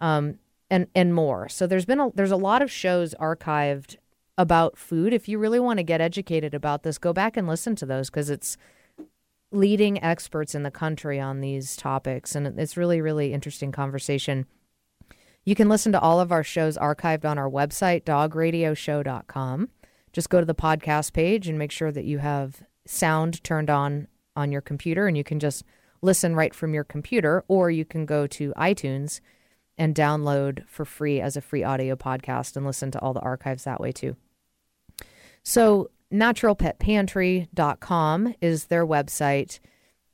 [0.00, 0.38] um,
[0.70, 1.48] and and more.
[1.48, 3.96] So there's been a, there's a lot of shows archived
[4.36, 5.14] about food.
[5.14, 8.10] If you really want to get educated about this, go back and listen to those
[8.10, 8.58] because it's
[9.56, 14.46] leading experts in the country on these topics, and it's really really interesting conversation.
[15.44, 19.68] You can listen to all of our shows archived on our website, dogradioshow.com.
[20.12, 24.08] Just go to the podcast page and make sure that you have sound turned on
[24.34, 25.64] on your computer, and you can just
[26.02, 29.20] listen right from your computer, or you can go to iTunes
[29.78, 33.64] and download for free as a free audio podcast and listen to all the archives
[33.64, 34.16] that way too.
[35.42, 39.58] So, naturalpetpantry.com is their website,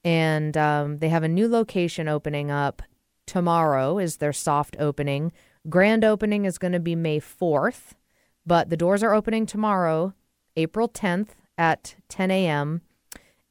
[0.05, 2.83] and um, they have a new location opening up
[3.27, 5.33] tomorrow, is their soft opening.
[5.69, 7.93] Grand opening is going to be May 4th,
[8.45, 10.12] but the doors are opening tomorrow,
[10.57, 12.83] April 10th at 10 a.m.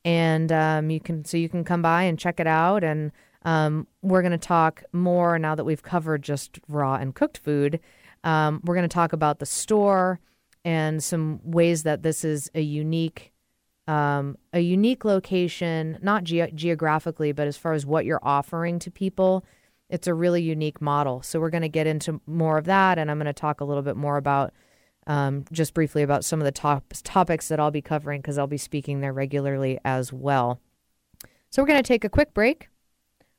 [0.04, 2.84] And um, you can so you can come by and check it out.
[2.84, 3.12] And
[3.44, 7.80] um, we're going to talk more now that we've covered just raw and cooked food.
[8.24, 10.20] Um, we're going to talk about the store
[10.64, 13.32] and some ways that this is a unique
[13.88, 18.92] um, a unique location, not ge- geographically, but as far as what you're offering to
[18.92, 19.44] people,
[19.90, 21.22] it's a really unique model.
[21.24, 23.66] So we're going to get into more of that, and I'm going to talk a
[23.66, 24.54] little bit more about
[25.08, 28.48] um, just briefly about some of the top topics that I'll be covering because I'll
[28.48, 30.62] be speaking there regularly as well.
[31.50, 32.70] So we're going to take a quick break.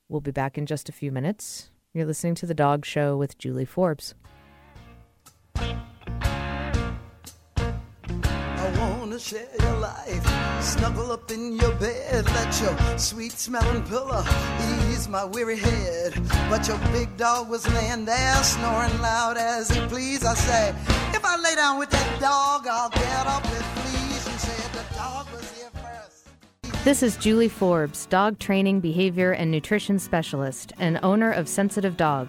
[0.08, 1.70] We'll be back in just a few minutes.
[1.94, 4.14] You're listening to the Dog Show with Julie Forbes.
[9.12, 10.62] Wanna share your life.
[10.62, 14.24] Snuggle up in your bed, let your sweet smelling pillow
[14.88, 16.14] ease my weary head.
[16.48, 20.24] But your big dog was laying there, snoring loud as he pleased.
[20.24, 20.70] I say,
[21.12, 24.26] if I lay down with that dog, I'll get up and please.
[24.28, 26.84] And said the dog was here first.
[26.84, 32.28] This is Julie Forbes, dog training, behavior, and nutrition specialist, and owner of Sensitive Dog,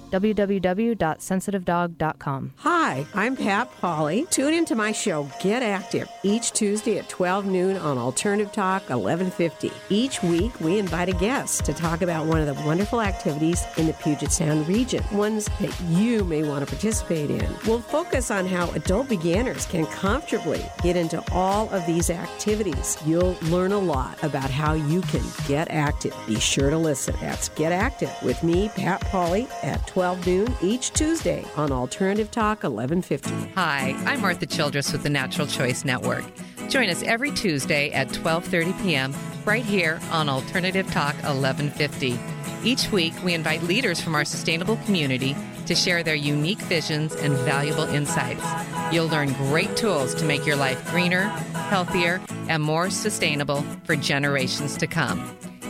[0.11, 2.53] www.sensitivedog.com.
[2.57, 4.25] Hi, I'm Pat Polly.
[4.29, 9.71] Tune into my show Get Active each Tuesday at 12 noon on Alternative Talk 1150.
[9.89, 13.87] Each week we invite a guest to talk about one of the wonderful activities in
[13.87, 17.49] the Puget Sound region, ones that you may want to participate in.
[17.65, 22.97] We'll focus on how adult beginners can comfortably get into all of these activities.
[23.05, 26.13] You'll learn a lot about how you can get active.
[26.27, 27.15] Be sure to listen.
[27.21, 32.63] That's Get Active with me, Pat Polly, at 12 noon each Tuesday on Alternative Talk
[32.63, 33.51] 1150.
[33.53, 36.23] Hi, I'm Martha Childress with the Natural Choice Network.
[36.69, 39.13] Join us every Tuesday at 12:30 p.m.
[39.45, 42.19] right here on Alternative Talk 1150.
[42.63, 45.35] Each week, we invite leaders from our sustainable community
[45.67, 48.43] to share their unique visions and valuable insights.
[48.91, 51.25] You'll learn great tools to make your life greener,
[51.69, 55.19] healthier, and more sustainable for generations to come.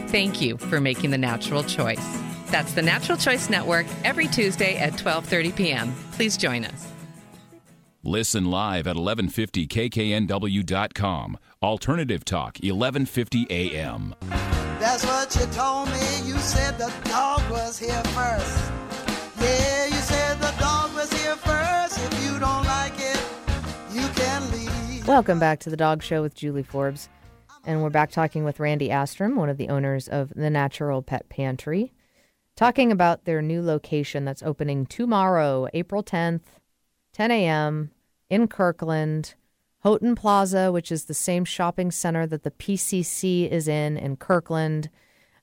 [0.08, 2.31] Thank you for making the natural choice.
[2.52, 5.94] That's the Natural Choice Network every Tuesday at 12:30 p.m.
[6.12, 6.88] Please join us.
[8.04, 11.38] Listen live at 1150kknw.com.
[11.62, 14.16] Alternative Talk, 1150 AM.
[14.80, 16.00] That's what you told me.
[16.26, 18.72] You said the dog was here first.
[19.40, 22.00] Yeah, you said the dog was here first.
[22.00, 23.24] If you don't like it,
[23.94, 25.08] you can leave.
[25.08, 27.08] Welcome back to the Dog Show with Julie Forbes.
[27.64, 31.30] And we're back talking with Randi Astrom, one of the owners of the Natural Pet
[31.30, 31.94] Pantry,
[32.62, 36.41] talking about their new location that's opening tomorrow, April 10th,
[37.12, 37.89] 10 a.m.
[38.30, 39.34] in Kirkland,
[39.80, 44.91] Houghton Plaza, which is the same shopping center that the PCC is in in Kirkland.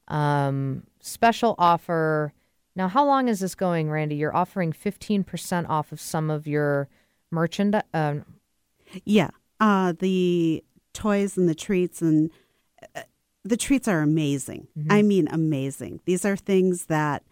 [0.07, 2.33] Um, special offer.
[2.77, 4.15] Now, how long is this going, Randi?
[4.15, 6.89] You're offering 15% off of some of your
[7.33, 7.83] merchandise.
[7.93, 8.25] Um,
[9.05, 9.31] Yeah.
[9.59, 10.63] Uh, the
[10.95, 12.31] toys and the treats and
[12.95, 13.03] uh,
[13.49, 14.69] the treats are amazing.
[14.91, 16.01] I mean, amazing.
[16.05, 17.23] These are things that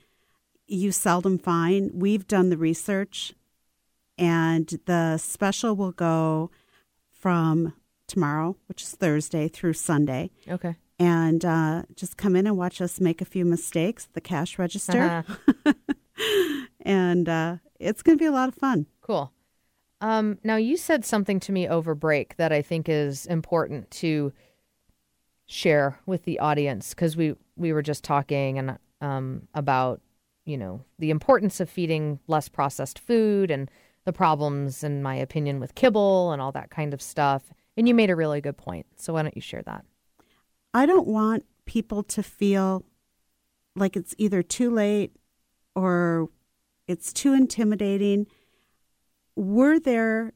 [0.66, 1.90] you seldom find.
[1.94, 3.35] We've done the research,
[4.18, 6.50] and the special will go
[7.12, 7.74] from
[8.07, 10.31] tomorrow, which is Thursday, through Sunday.
[10.48, 10.76] okay.
[10.98, 15.26] And uh, just come in and watch us make a few mistakes the cash register.
[16.81, 18.87] and uh, it's going to be a lot of fun.
[19.02, 19.31] Cool.
[20.00, 24.33] Um, now, you said something to me over break that I think is important to
[25.47, 30.01] share with the audience because we we were just talking and um, about
[30.45, 33.71] you know the importance of feeding less processed food and
[34.07, 37.53] the problems, in my opinion, with kibble and all that kind of stuff.
[37.77, 38.87] And you made a really good point.
[38.97, 39.85] So why don't you share that?
[40.73, 42.85] I don't want people to feel
[43.75, 45.17] like it's either too late
[45.75, 46.29] or
[46.87, 48.29] it's too intimidating.
[49.35, 50.33] We're there,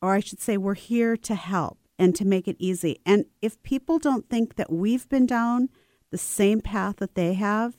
[0.00, 2.98] or I should say, we're here to help and to make it easy.
[3.06, 5.68] And if people don't think that we've been down
[6.10, 7.76] the same path that they have,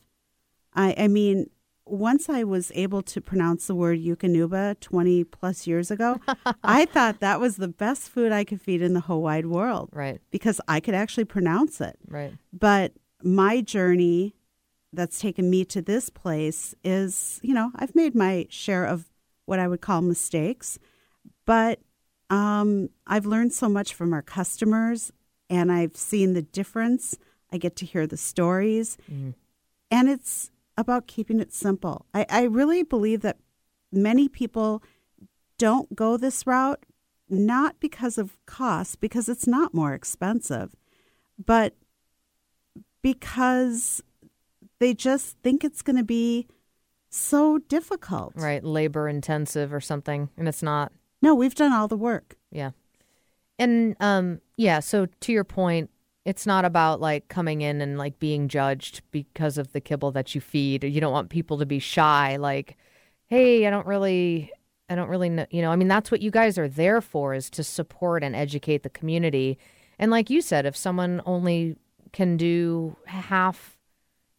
[0.73, 1.49] I, I mean,
[1.85, 6.21] once I was able to pronounce the word Eukanuba 20 plus years ago,
[6.63, 9.89] I thought that was the best food I could feed in the whole wide world
[9.91, 10.21] Right.
[10.31, 11.97] because I could actually pronounce it.
[12.07, 12.33] Right.
[12.53, 14.35] But my journey
[14.93, 19.05] that's taken me to this place is, you know, I've made my share of
[19.45, 20.77] what I would call mistakes,
[21.45, 21.79] but
[22.31, 25.11] um, I've learned so much from our customers
[25.49, 27.17] and I've seen the difference.
[27.51, 28.97] I get to hear the stories,
[29.91, 32.05] and it's about keeping it simple.
[32.13, 33.37] I, I really believe that
[33.91, 34.81] many people
[35.57, 36.85] don't go this route,
[37.29, 40.73] not because of cost, because it's not more expensive,
[41.37, 41.75] but
[43.01, 44.01] because
[44.79, 46.47] they just think it's going to be
[47.09, 48.31] so difficult.
[48.35, 48.63] Right.
[48.63, 50.29] Labor intensive or something.
[50.37, 50.93] And it's not.
[51.21, 52.35] No, we've done all the work.
[52.51, 52.71] Yeah.
[53.59, 55.89] And um yeah, so to your point,
[56.25, 60.35] it's not about like coming in and like being judged because of the kibble that
[60.35, 60.83] you feed.
[60.83, 62.77] You don't want people to be shy like,
[63.27, 64.51] "Hey, I don't really
[64.89, 67.33] I don't really know, you know, I mean that's what you guys are there for
[67.33, 69.57] is to support and educate the community.
[69.97, 71.77] And like you said, if someone only
[72.11, 73.77] can do half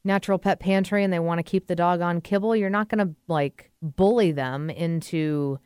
[0.04, 3.06] natural pet pantry and they want to keep the dog on kibble, you're not going
[3.06, 5.58] to like bully them into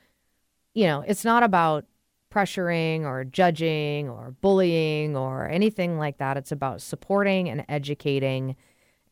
[0.76, 1.86] you know, it's not about
[2.30, 6.36] pressuring or judging or bullying or anything like that.
[6.36, 8.56] It's about supporting and educating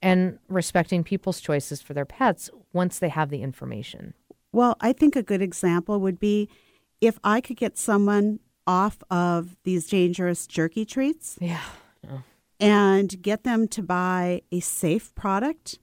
[0.02, 4.12] and respecting people's choices for their pets once they have the information.
[4.52, 6.50] Well, I think a good example would be
[7.00, 11.62] if I could get someone off of these dangerous jerky treats Yeah.
[12.60, 15.78] and get them to buy a safe product,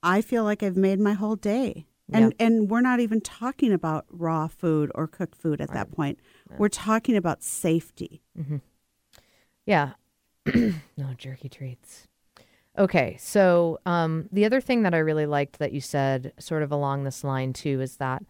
[0.00, 1.87] I feel like I've made my whole day.
[2.12, 6.18] And and we're not even talking about raw food or cooked food at that point.
[6.58, 8.22] We're talking about safety.
[9.66, 9.90] Yeah.
[10.54, 12.08] no jerky treats.
[12.78, 16.70] Okay, so um, the other thing that I really liked that you said, sort of
[16.70, 18.22] along this line too, is that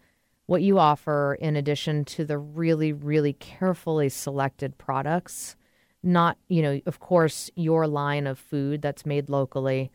[0.47, 5.55] what you offer, in addition to the really, really carefully selected products,
[6.01, 9.91] not, you know, of course, your line of food that's made locally,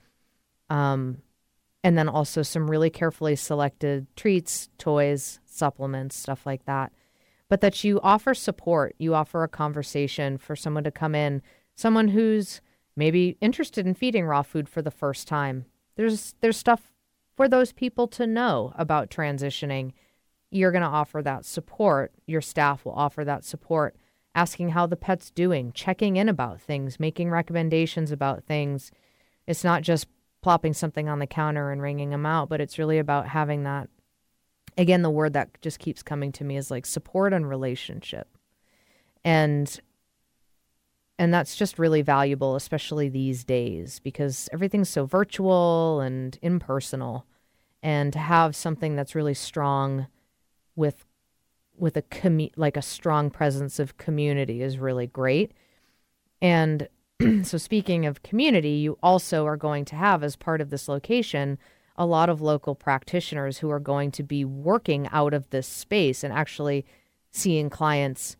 [0.71, 1.19] um,
[1.85, 6.91] and then also some really carefully selected treats, toys, supplements, stuff like that.
[7.51, 11.43] But that you offer support, you offer a conversation for someone to come in,
[11.76, 12.62] someone who's
[12.97, 15.66] maybe interested in feeding raw food for the first time.
[15.97, 16.91] There's there's stuff
[17.37, 19.93] for those people to know about transitioning.
[20.51, 22.12] You're going to offer that support.
[22.26, 23.95] Your staff will offer that support
[24.35, 28.91] asking how the pet's doing, checking in about things, making recommendations about things.
[29.47, 30.07] It's not just
[30.45, 33.89] plopping something on the counter and ringing them out, but it's really about having that.
[34.77, 38.29] Again, the word that just keeps coming to me is like support and relationship.
[39.25, 39.81] And
[41.19, 47.25] and that's just really valuable especially these days because everything's so virtual and impersonal
[47.83, 50.09] and to have something that's really strong
[50.77, 51.07] with
[51.79, 55.53] with a commu- like a strong presence of community is really great
[56.43, 56.89] and
[57.45, 61.59] so speaking of community you also are going to have as part of this location
[61.97, 66.25] a lot of local practitioners who are going to be working out of this space
[66.25, 66.85] and actually
[67.31, 68.37] seeing clients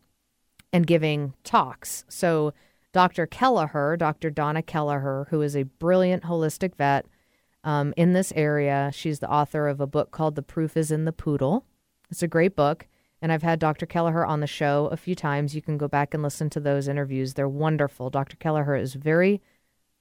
[0.73, 2.05] and giving talks.
[2.09, 2.53] So,
[2.93, 3.27] Dr.
[3.27, 4.31] Kelleher, Dr.
[4.31, 7.07] Donna Kelleher, who is a brilliant holistic vet
[7.65, 11.05] um, in this area, she's the author of a book called The Proof is in
[11.05, 11.65] the Poodle.
[12.11, 12.87] It's a great book.
[13.25, 13.87] And I've had Dr.
[13.87, 15.55] Kelleher on the show a few times.
[15.55, 17.33] You can go back and listen to those interviews.
[17.33, 18.11] They're wonderful.
[18.11, 18.37] Dr.
[18.37, 19.41] Kelleher is very,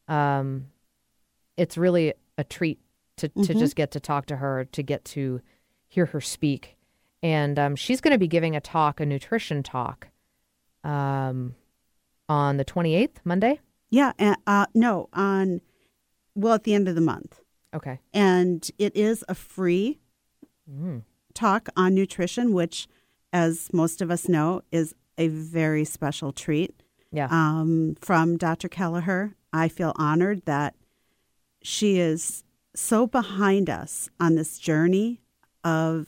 [0.10, 0.66] um,
[1.56, 2.82] it's really a treat
[3.16, 5.40] to, to just get to talk to her, to get to
[5.88, 6.76] hear her speak.
[7.22, 10.10] And um, she's going to be giving a talk, a nutrition talk,
[10.84, 11.56] um,
[12.28, 13.62] on the 28th, Monday.
[13.90, 14.12] Yeah,
[14.46, 15.62] uh, no, on
[16.36, 17.40] well at the end of the month,
[17.74, 18.00] Okay.
[18.14, 20.02] and it is a free
[21.34, 22.90] talk on nutrition, which,
[23.34, 26.82] as most of us know, is a very special treat
[27.12, 27.28] Yeah.
[27.32, 28.70] um, from Dr.
[28.70, 29.36] Kelleher.
[29.52, 30.76] I feel honored that
[31.62, 32.44] she is
[32.76, 35.22] so behind us on this journey
[35.64, 36.08] of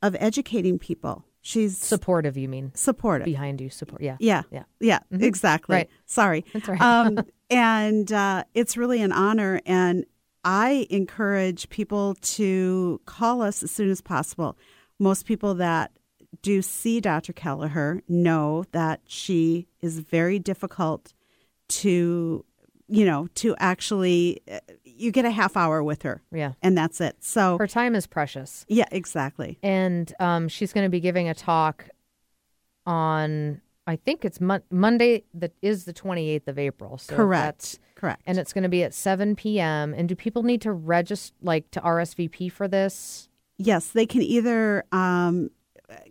[0.00, 1.24] of educating people.
[1.40, 2.70] She's Supportive, you mean?
[2.74, 3.24] supportive.
[3.24, 4.00] Behind you, support.
[4.00, 4.16] Yeah.
[4.20, 4.42] Yeah.
[4.50, 4.64] Yeah.
[4.80, 5.22] Yeah, Mhm.
[5.22, 5.74] exactly.
[5.76, 5.90] Right.
[6.06, 6.44] Sorry.
[6.52, 6.80] That's right.
[6.80, 7.18] um,
[7.50, 9.60] and uh, it's really an honor.
[9.66, 10.04] And
[10.44, 14.56] I encourage people to call us as soon as possible.
[14.98, 15.92] Most people that
[16.42, 17.32] do see Dr.
[17.32, 21.14] Kelleher know that she is very difficult
[21.68, 22.44] to,
[22.88, 26.52] you know, to actually, uh, you get a half hour with her Yeah.
[26.62, 27.16] and that's it.
[27.20, 28.64] So, Her time is precious.
[28.68, 29.58] yeah, exactly.
[29.62, 31.88] And um, she's going to be giving a talk
[32.86, 36.98] on, I think it's mon- Monday, that is the 28th of April.
[36.98, 37.78] So Correct.
[37.94, 38.22] Correct.
[38.26, 39.94] And it's going to be at 7 p.m.
[39.94, 43.28] And do people need to register, like to RSVP for this?
[43.58, 45.50] Yes, they can either um,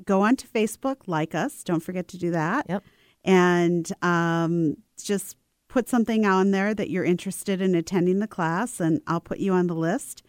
[0.05, 1.63] go onto Facebook, like us.
[1.63, 2.65] Don't forget to do that.
[2.69, 2.83] Yep.
[3.23, 5.37] And um, just
[5.69, 9.53] put something on there that you're interested in attending the class, and I'll put you
[9.53, 10.23] on the list.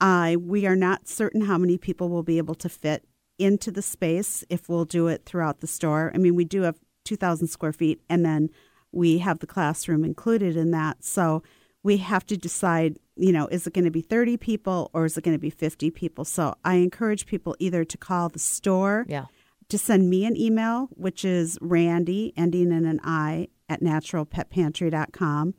[0.00, 3.04] Uh, we are not certain how many people will be able to fit
[3.38, 6.12] into the space if we'll do it throughout the store.
[6.14, 8.50] I mean, we do have 2,000 square feet, and then
[8.92, 11.04] we have the classroom included in that.
[11.04, 11.42] So
[11.84, 15.16] we have to decide, you know, is it going to be 30 people or is
[15.16, 16.24] it going to be 50 people?
[16.24, 19.26] So I encourage people either to call the store, Yeah.
[19.68, 25.54] to send me an email, which is Randi, ending in an I, at naturalpetpantry.com,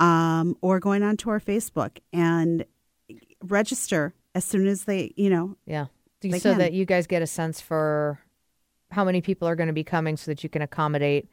[0.00, 2.64] um, or going onto our Facebook and
[3.42, 5.86] register as soon as they, you know, Yeah.
[6.20, 6.58] Do- so can.
[6.58, 8.18] that you guys get a sense for
[8.90, 11.28] how many people are going to be coming so that you can accommodate.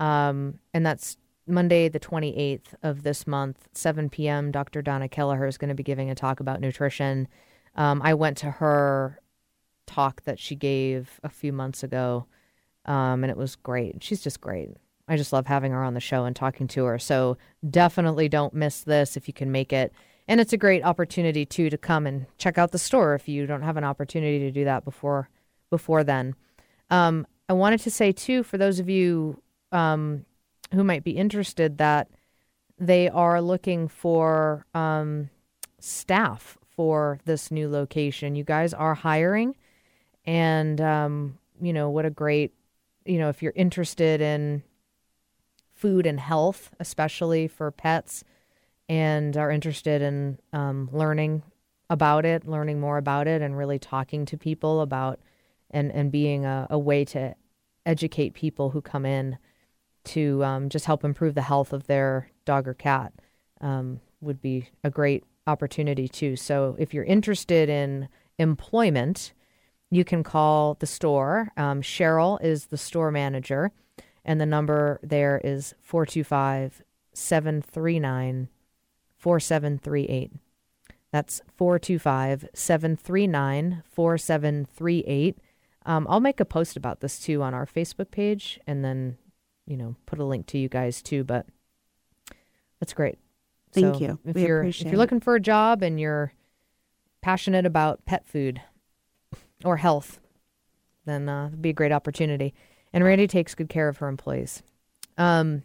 [0.00, 1.16] Um, and that's
[1.46, 4.50] Monday, the 28th of this month, 7 p.m.
[4.52, 4.82] Dr.
[4.82, 7.26] Donna Kelleher is going to be giving a talk about nutrition.
[7.74, 9.20] Um, I went to her
[9.86, 12.26] talk that she gave a few months ago,
[12.84, 14.02] um, and it was great.
[14.02, 14.70] She's just great.
[15.08, 16.98] I just love having her on the show and talking to her.
[16.98, 17.36] So
[17.68, 19.92] definitely don't miss this if you can make it.
[20.28, 23.46] And it's a great opportunity too to come and check out the store if you
[23.46, 25.28] don't have an opportunity to do that before
[25.70, 26.34] before then.
[26.90, 30.24] Um, I wanted to say too for those of you um,
[30.72, 32.08] who might be interested that
[32.78, 35.30] they are looking for um,
[35.78, 38.34] staff for this new location.
[38.34, 39.56] You guys are hiring,
[40.24, 42.52] and um, you know what a great
[43.04, 44.62] you know if you're interested in
[45.74, 48.24] food and health, especially for pets,
[48.88, 51.42] and are interested in um, learning
[51.90, 55.20] about it, learning more about it, and really talking to people about
[55.70, 57.34] and and being a, a way to
[57.84, 59.36] educate people who come in
[60.04, 63.12] to um, just help improve the health of their dog or cat
[63.60, 66.36] um, would be a great opportunity too.
[66.36, 69.32] So if you're interested in employment,
[69.90, 71.52] you can call the store.
[71.56, 73.72] Um, Cheryl is the store manager,
[74.24, 76.82] and the number there is 425
[77.12, 78.48] 739
[79.18, 80.32] 4738.
[81.12, 85.38] That's 425 739 4738.
[85.84, 89.18] Um, I'll make a post about this too on our Facebook page and then,
[89.66, 91.24] you know, put a link to you guys too.
[91.24, 91.46] But
[92.80, 93.18] that's great.
[93.72, 94.18] Thank So you.
[94.24, 96.32] If We you're appreciate if you're looking for a job and you're
[97.20, 98.60] passionate about pet food
[99.64, 100.20] or health,
[101.04, 102.54] then uh, it'd be a great opportunity.
[102.92, 104.62] And Randi takes good care of her employees.
[105.16, 105.62] Um,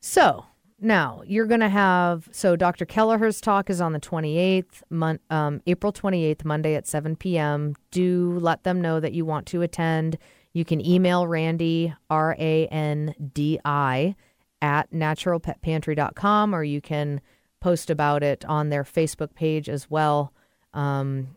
[0.00, 0.44] so
[0.78, 2.84] now you're going to have so Dr.
[2.84, 7.74] Kelleher's talk is on the 28th, mon, um, April 28th, Monday at 7 p.m.
[7.90, 10.18] Do let them know that you want to attend.
[10.56, 14.16] You can email Randi, R A N D I,
[14.62, 17.20] at naturalpetpantry.com, or you can
[17.60, 20.32] post about it on their Facebook page as well.
[20.72, 21.36] Um,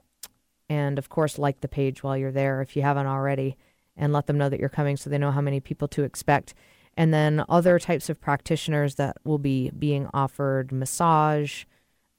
[0.70, 3.58] and of course, like the page while you're there if you haven't already,
[3.98, 6.54] and let them know that you're coming so they know how many people to expect
[6.96, 11.66] and then other types of practitioners that will be being offered massage,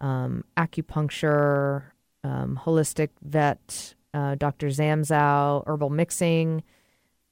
[0.00, 1.82] um, acupuncture,
[2.24, 4.68] um, holistic vet, uh, Dr.
[4.68, 6.62] Zamzow, herbal mixing.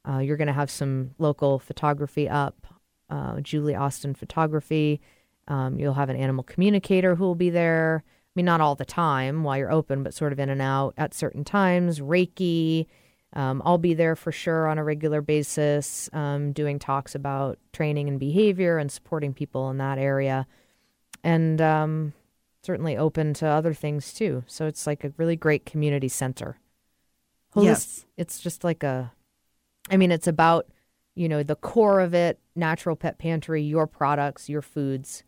[0.08, 2.66] Uh, you're going to have some local photography up,
[3.10, 5.00] uh, Julie Austin photography.
[5.48, 8.04] Um, you'll have an animal communicator who will be there.
[8.06, 10.94] I mean, not all the time while you're open, but sort of in and out
[10.96, 12.00] at certain times.
[12.00, 12.86] Reiki.
[13.34, 18.08] Um, I'll be there for sure on a regular basis, um, doing talks about training
[18.08, 20.46] and behavior and supporting people in that area.
[21.22, 22.14] And um,
[22.62, 24.44] certainly open to other things too.
[24.46, 26.58] So it's like a really great community center.
[27.54, 28.06] Yes.
[28.16, 29.12] It's just like a,
[29.90, 30.68] I mean, it's about,
[31.14, 35.22] you know, the core of it natural pet pantry, your products, your foods,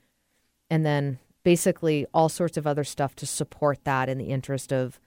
[0.69, 5.01] and then basically all sorts of other stuff to support that in the interest of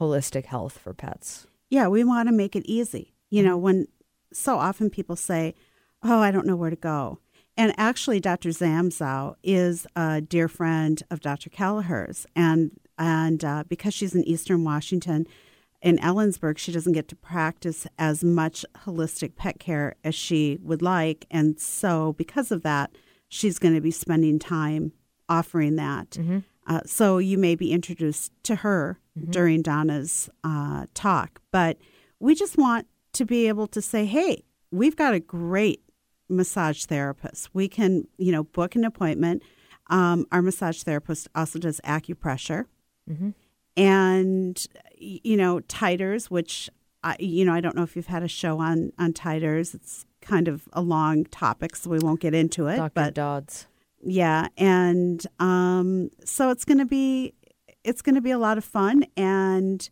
[0.00, 1.46] holistic health for pets.
[1.68, 3.14] Yeah, we want to make it easy.
[3.30, 3.86] You know, when
[4.32, 5.54] so often people say,
[6.02, 7.18] "Oh, I don't know where to go,"
[7.56, 8.50] and actually, Dr.
[8.50, 11.50] Zamzow is a dear friend of Dr.
[11.50, 15.26] Kelleher's, and and uh, because she's in Eastern Washington,
[15.84, 20.82] in Ellensburg, she doesn't get to practice as much holistic pet care as she would
[20.82, 22.90] like, and so because of that,
[23.28, 24.92] she's going to be spending time
[25.28, 26.16] offering that.
[26.66, 28.98] Uh, so you may be introduced to her
[29.30, 31.76] during Donna's uh, talk, but
[32.18, 35.82] we just want to be able to say, "Hey, we've got a great
[36.28, 37.50] massage therapist.
[37.54, 39.42] We can, you know, book an appointment.
[39.90, 42.64] Um, our massage therapist also does acupressure,
[43.76, 44.84] and y-
[45.22, 46.70] you know, titers, which
[47.02, 49.74] I, you know, I don't know if you've had a show on on titers.
[49.74, 52.76] It's kind of a long topic, so we won't get into it.
[52.76, 52.92] Dr.
[52.94, 53.66] But Dodds.
[54.02, 57.34] yeah, and um, so it's going to be
[57.84, 59.88] it's going to be a lot of fun, and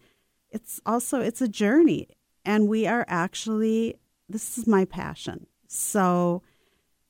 [0.51, 2.09] it's also it's a journey,
[2.45, 3.97] and we are actually
[4.29, 5.47] this is my passion.
[5.69, 6.43] So,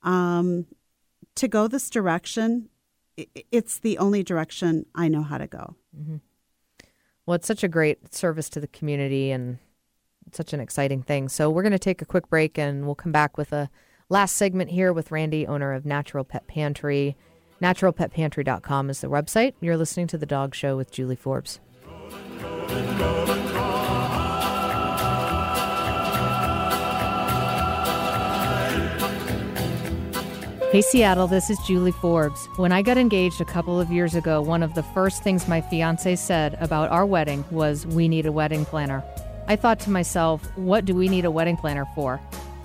[0.01, 0.67] um,
[1.35, 2.69] to go this direction,
[3.51, 5.75] it's the only direction I know how to go.
[7.25, 9.59] Well, it's such a great service to the community and
[10.31, 11.29] such an exciting thing.
[11.29, 13.69] So we're going to take a quick break and we'll come back with a
[14.09, 17.15] last segment here with Randi, owner of Natural Pet Pantry.
[17.61, 19.53] NaturalPetPantry.com is the website.
[19.61, 21.59] You're listening to The Dog Show with Julie Forbes.
[30.73, 32.47] Hey Seattle, this is Julie Forbes.
[32.55, 35.61] When I got engaged a couple of years ago, one of the first things my
[35.61, 39.03] fiance said about our wedding was, We need a wedding planner.
[39.47, 42.19] I thought to myself, What do we need a wedding planner for?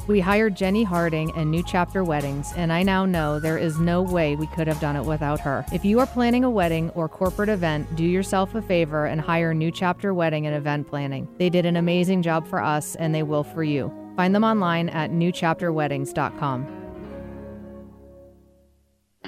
[0.07, 4.01] We hired Jenny Harding and New Chapter Weddings, and I now know there is no
[4.01, 5.67] way we could have done it without her.
[5.71, 9.53] If you are planning a wedding or corporate event, do yourself a favor and hire
[9.53, 11.29] New Chapter Wedding and Event Planning.
[11.37, 13.93] They did an amazing job for us, and they will for you.
[14.17, 16.88] Find them online at newchapterweddings.com.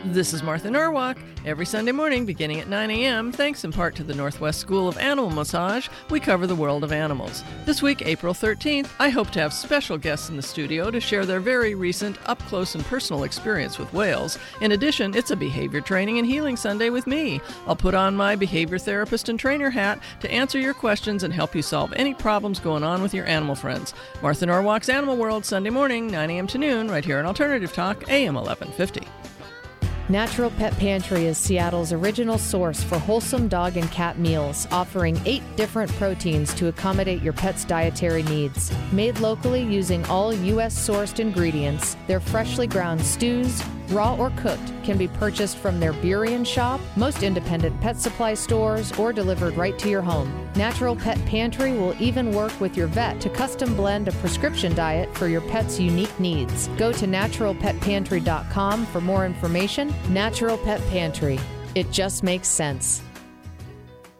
[0.07, 1.19] This is Martha Norwalk.
[1.45, 4.97] Every Sunday morning, beginning at 9 a.m., thanks in part to the Northwest School of
[4.97, 7.45] Animal Massage, we cover the world of animals.
[7.67, 11.27] This week, April 13th, I hope to have special guests in the studio to share
[11.27, 14.39] their very recent, up close and personal experience with whales.
[14.63, 17.39] In addition, it's a behavior training and healing Sunday with me.
[17.67, 21.55] I'll put on my behavior therapist and trainer hat to answer your questions and help
[21.55, 23.93] you solve any problems going on with your animal friends.
[24.23, 26.47] Martha Norwalk's Animal World, Sunday morning, 9 a.m.
[26.47, 29.07] to noon, right here on Alternative Talk, AM 1150.
[30.11, 35.45] Natural Pet Pantry is Seattle's original source for wholesome dog and cat meals, offering eight
[35.55, 38.73] different proteins to accommodate your pet's dietary needs.
[38.91, 40.75] Made locally using all U.S.
[40.77, 46.47] sourced ingredients, their freshly ground stews, raw or cooked, can be purchased from their Burien
[46.47, 50.33] shop, most independent pet supply stores, or delivered right to your home.
[50.57, 55.15] Natural Pet Pantry will even work with your vet to custom blend a prescription diet
[55.17, 56.69] for your pet's unique needs.
[56.77, 59.95] Go to naturalpetpantry.com for more information.
[60.09, 61.39] Natural Pet Pantry.
[61.75, 63.03] It just makes sense.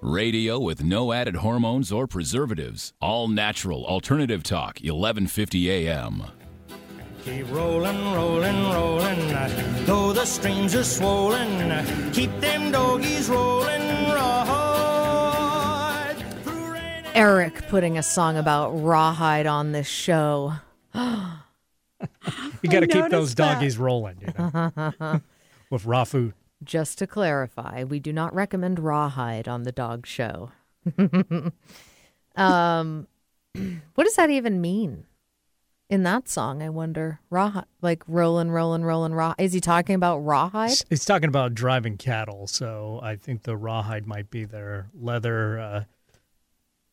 [0.01, 2.95] Radio with no added hormones or preservatives.
[3.03, 6.40] All natural alternative talk, 1150 AM.
[7.25, 9.29] Keep rolling, rolling, rolling.
[9.85, 15.35] Though the streams are swollen, keep them doggies rolling right.
[16.43, 20.55] Through rain and Eric putting a song about rawhide on this show.
[20.95, 23.55] You got to keep those noticed that.
[23.55, 25.21] doggies rolling you know,
[25.71, 26.33] with raw food.
[26.65, 30.53] Just to clarify, we do not recommend rawhide on the dog show.
[32.37, 33.07] um,
[33.95, 35.05] what does that even mean
[35.91, 36.63] in that song?
[36.63, 37.21] I wonder.
[37.29, 39.13] Raw, like rolling, rolling, rolling.
[39.13, 39.35] Raw.
[39.39, 40.77] Is he talking about rawhide?
[40.89, 45.85] It's talking about driving cattle, so I think the rawhide might be their leather uh,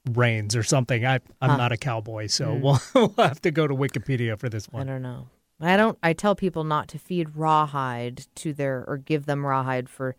[0.09, 1.05] reins or something.
[1.05, 1.57] I, I'm Huh.
[1.57, 4.87] not a cowboy, so we'll, we'll have to go to Wikipedia for this one.
[4.87, 5.27] I don't know.
[5.59, 5.97] I don't.
[6.03, 10.15] I tell people not to feed rawhide to their or give them rawhide for,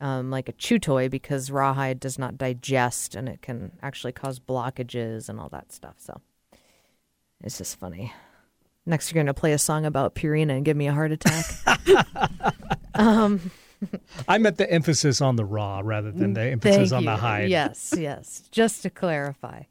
[0.00, 4.38] um, like a chew toy because rawhide does not digest and it can actually cause
[4.40, 5.96] blockages and all that stuff.
[5.98, 6.20] So,
[7.42, 8.12] it's just funny.
[8.84, 11.44] Next, you're going to play a song about Purina and give me a heart attack.
[12.94, 13.50] um,
[14.26, 17.48] I meant the emphasis on the raw rather than the emphasis on the hide.
[17.48, 18.42] Yes, yes.
[18.50, 19.62] Just to clarify.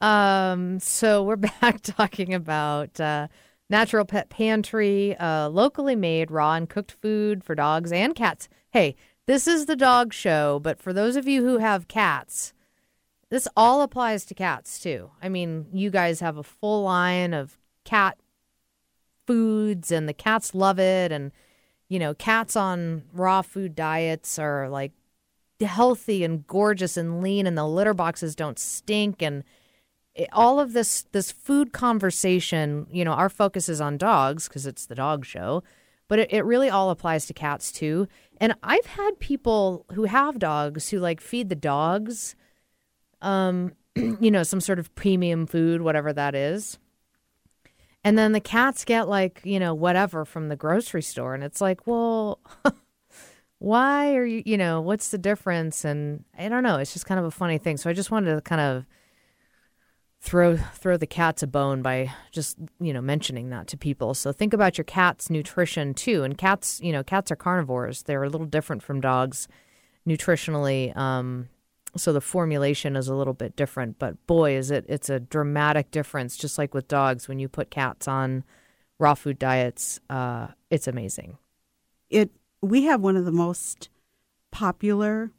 [0.00, 3.28] Um, so we're back talking about uh,
[3.68, 8.48] Natural Pet Pantry, uh, locally made raw and cooked food for dogs and cats.
[8.70, 8.96] Hey,
[9.26, 12.54] this is the dog show, but for those of you who have cats,
[13.30, 15.10] this all applies to cats too.
[15.22, 18.18] I mean, you guys have a full line of cat
[19.26, 21.12] foods, and the cats love it.
[21.12, 21.32] And,
[21.88, 24.92] you know, cats on raw food diets are like
[25.66, 29.42] healthy and gorgeous and lean and the litter boxes don't stink and
[30.14, 34.66] it, all of this this food conversation you know our focus is on dogs because
[34.66, 35.64] it's the dog show
[36.06, 38.06] but it, it really all applies to cats too
[38.40, 42.36] and i've had people who have dogs who like feed the dogs
[43.22, 46.78] um you know some sort of premium food whatever that is.
[48.04, 51.34] And then the cats get like you know whatever from the grocery store.
[51.34, 52.40] And it's like well
[53.58, 55.84] why are you you know what's the difference?
[55.84, 56.76] And i don't know.
[56.76, 57.76] It's just kind of a funny thing.
[57.76, 58.86] So i just wanted to kind of
[60.20, 64.14] throw throw the cats a bone by just you know mentioning that to people.
[64.14, 66.22] So think about your cat's nutrition too.
[66.24, 68.02] And cats you know cats are carnivores.
[68.02, 69.48] They're a little different from dogs
[70.06, 70.96] nutritionally.
[70.96, 71.48] Um
[71.98, 75.90] so the formulation is a little bit different but boy is it it's a dramatic
[75.90, 78.44] difference just like with dogs when you put cats on
[78.98, 81.36] raw food diets uh it's amazing
[82.10, 82.30] it
[82.62, 83.88] we have one of the most
[84.50, 85.30] popular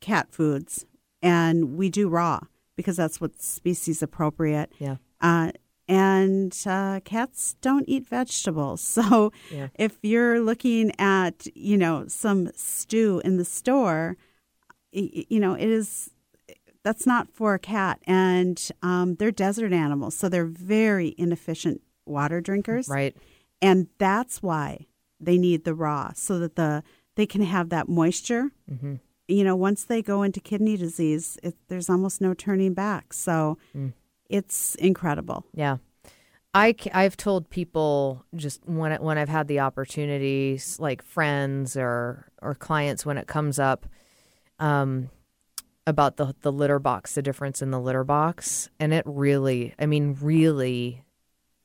[0.00, 0.84] cat foods
[1.20, 2.40] and we do raw
[2.76, 4.96] because that's what's species appropriate Yeah.
[5.20, 5.52] uh,
[5.88, 9.68] and uh, cats don't eat vegetables so Yeah.
[9.74, 14.16] if you're looking at you know some stew in the store
[14.92, 16.10] you know it is
[16.84, 22.40] that's not for a cat and um, they're desert animals so they're very inefficient water
[22.40, 23.16] drinkers right
[23.60, 24.86] and that's why
[25.20, 26.82] they need the raw so that the
[27.14, 28.94] they can have that moisture mm-hmm.
[29.28, 33.56] you know once they go into kidney disease it, there's almost no turning back so
[33.74, 33.92] Mm.
[34.28, 35.78] it's incredible Yeah.
[36.54, 42.28] I, I've told people just when it, when I've had the opportunities, like friends or
[42.42, 43.86] or clients, when it comes up,
[44.62, 45.10] um,
[45.86, 49.86] about the the litter box, the difference in the litter box, and it really, I
[49.86, 51.04] mean, really,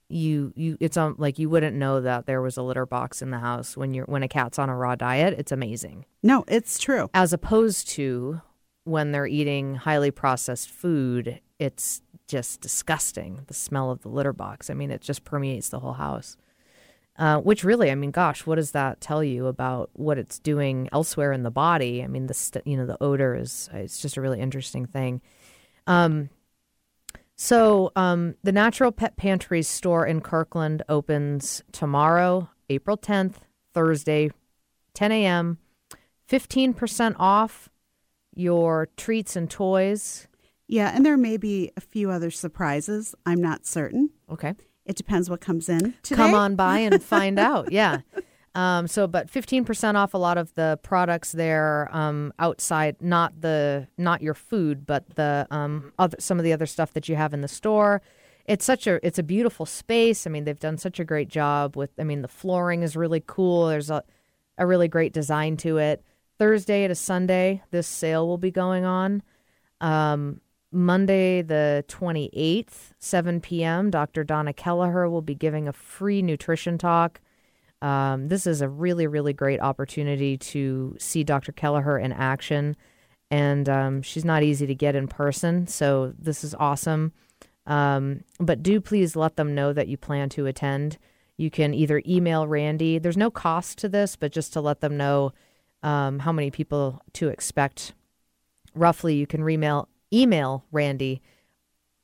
[0.09, 3.29] you you it's on like you wouldn't know that there was a litter box in
[3.29, 5.35] the house when you're when a cat's on a raw diet.
[5.37, 8.41] It's amazing no it's true as opposed to
[8.87, 13.41] when they're eating highly processed food, it's just disgusting.
[13.47, 14.69] The smell of the litter box.
[14.69, 16.37] I mean, it just permeates the whole house.
[17.17, 20.87] Uh, which really, I mean, gosh, what does that tell you about what it's doing
[20.91, 22.03] elsewhere in the body?
[22.03, 25.21] I mean, the st- you know the odor is it's just a really interesting thing.
[25.87, 26.29] Um,
[27.35, 33.39] so um, the Natural Pet Pantry store in Kirkland opens tomorrow, April tenth,
[33.73, 34.31] Thursday,
[34.93, 35.57] 10 a.m.
[36.29, 37.69] 15% off
[38.35, 40.27] your treats and toys.
[40.67, 44.53] yeah and there may be a few other surprises i'm not certain Okay.
[44.87, 46.15] It depends what comes in today.
[46.15, 47.71] Come on by and find out.
[47.77, 47.99] Yeah.
[48.55, 53.87] Um, so, but 15% off a lot of the products there um, outside, not the
[53.99, 57.35] not your food, but the um, other some of the other stuff that you have
[57.35, 58.01] in the store.
[58.45, 60.25] It's such a it's a beautiful space.
[60.25, 61.91] I mean, they've done such a great job with.
[61.99, 63.67] I mean, the flooring is really cool.
[63.67, 64.03] There's a
[64.57, 66.03] a really great design to it.
[66.39, 69.21] Thursday to Sunday, this sale will be going on.
[69.81, 74.23] Um, Monday, the 28th, 7 p.m., Dr.
[74.23, 77.21] Donna Kelleher will be giving a free nutrition talk.
[77.81, 81.51] Um, this is a really, really great opportunity to see Dr.
[81.51, 82.75] Kelleher in action.
[83.29, 87.13] And um, she's not easy to get in person, so this is awesome.
[87.65, 90.97] Um, but do please let them know that you plan to attend.
[91.35, 94.97] You can either email Randi, there's no cost to this, but just to let them
[94.97, 95.33] know
[95.83, 97.93] um, how many people to expect
[98.73, 101.21] roughly you can email email Randi,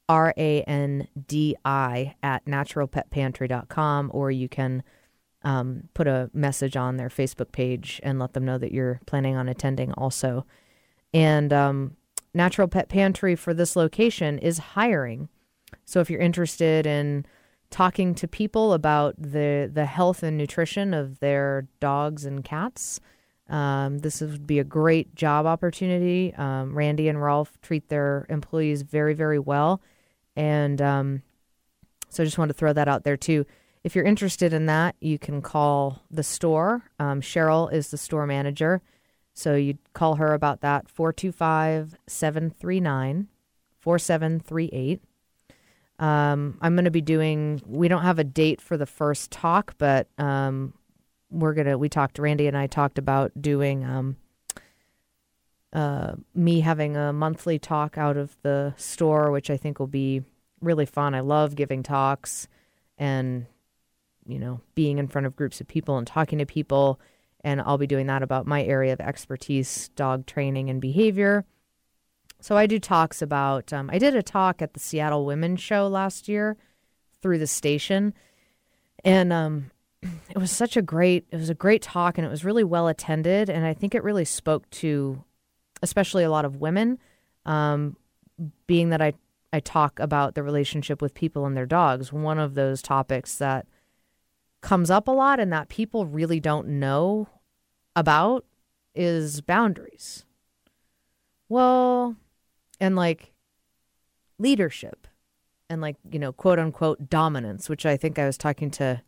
[0.09, 4.83] R A N D I, at naturalpetpantry.com, or you can
[5.43, 9.35] um, put a message on their Facebook page and let them know that you're planning
[9.35, 10.45] on attending also.
[11.13, 11.97] And um,
[12.33, 15.29] Natural Pet Pantry for this location is hiring.
[15.85, 17.25] So if you're interested in
[17.69, 22.99] talking to people about the the health and nutrition of their dogs and cats,
[23.49, 26.33] um, this would be a great job opportunity.
[26.35, 29.81] Um, Randi and Rolf treat their employees very very well,
[30.35, 31.23] and um,
[32.09, 33.45] so I just want to throw that out there too.
[33.83, 36.89] If you're interested in that, you can call the store.
[36.99, 38.81] Um, Cheryl is the store manager.
[39.33, 43.27] So you'd call her about that 425 739
[43.79, 45.01] 4738.
[45.99, 49.75] Um, I'm going to be doing, we don't have a date for the first talk,
[49.77, 50.73] but um,
[51.33, 54.17] we're to, we talked, Randi and I talked about doing um,
[55.73, 60.23] uh, me having a monthly talk out of the store, which I think will be
[60.61, 61.15] really fun.
[61.15, 62.47] I love giving talks
[62.97, 63.47] and,
[64.25, 66.99] you know, being in front of groups of people and talking to people
[67.43, 71.45] and I'll be doing that about my area of expertise, dog training and behavior.
[72.39, 73.71] So I do talks about.
[73.73, 76.57] Um, I did a talk at the Seattle Women's Show last year
[77.21, 78.13] through the station,
[79.03, 79.71] and um,
[80.29, 81.25] it was such a great.
[81.31, 84.03] It was a great talk, and it was really well attended, and I think it
[84.03, 85.23] really spoke to,
[85.81, 86.99] especially a lot of women,
[87.45, 87.97] um,
[88.67, 89.13] being that I
[89.53, 92.11] I talk about the relationship with people and their dogs.
[92.11, 93.67] One of those topics that
[94.61, 97.27] comes up a lot and that people really don't know
[97.95, 98.45] about
[98.95, 100.25] is boundaries.
[101.49, 102.15] Well,
[102.79, 103.31] and like
[104.39, 105.07] leadership
[105.69, 109.03] and like, you know, quote unquote dominance, which I think I was talking to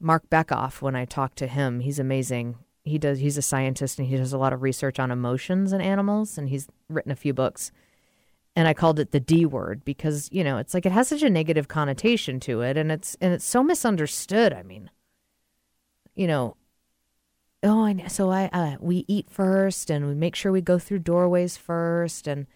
[0.00, 1.80] Marc Bekoff when I talk to him.
[1.80, 2.56] He's amazing.
[2.82, 5.80] He does he's a scientist and he does a lot of research on emotions in
[5.80, 7.70] animals and he's written a few books.
[8.56, 11.22] And I called it the D word because, you know, it's like it has such
[11.22, 14.52] a negative connotation to it and it's and it's so misunderstood.
[14.52, 14.90] I mean,
[16.14, 16.56] you know,
[17.62, 18.08] oh, I know.
[18.08, 22.26] So I uh, we eat first, and we make sure we go through doorways first,
[22.26, 22.46] and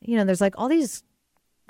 [0.00, 1.02] you know, there's like all these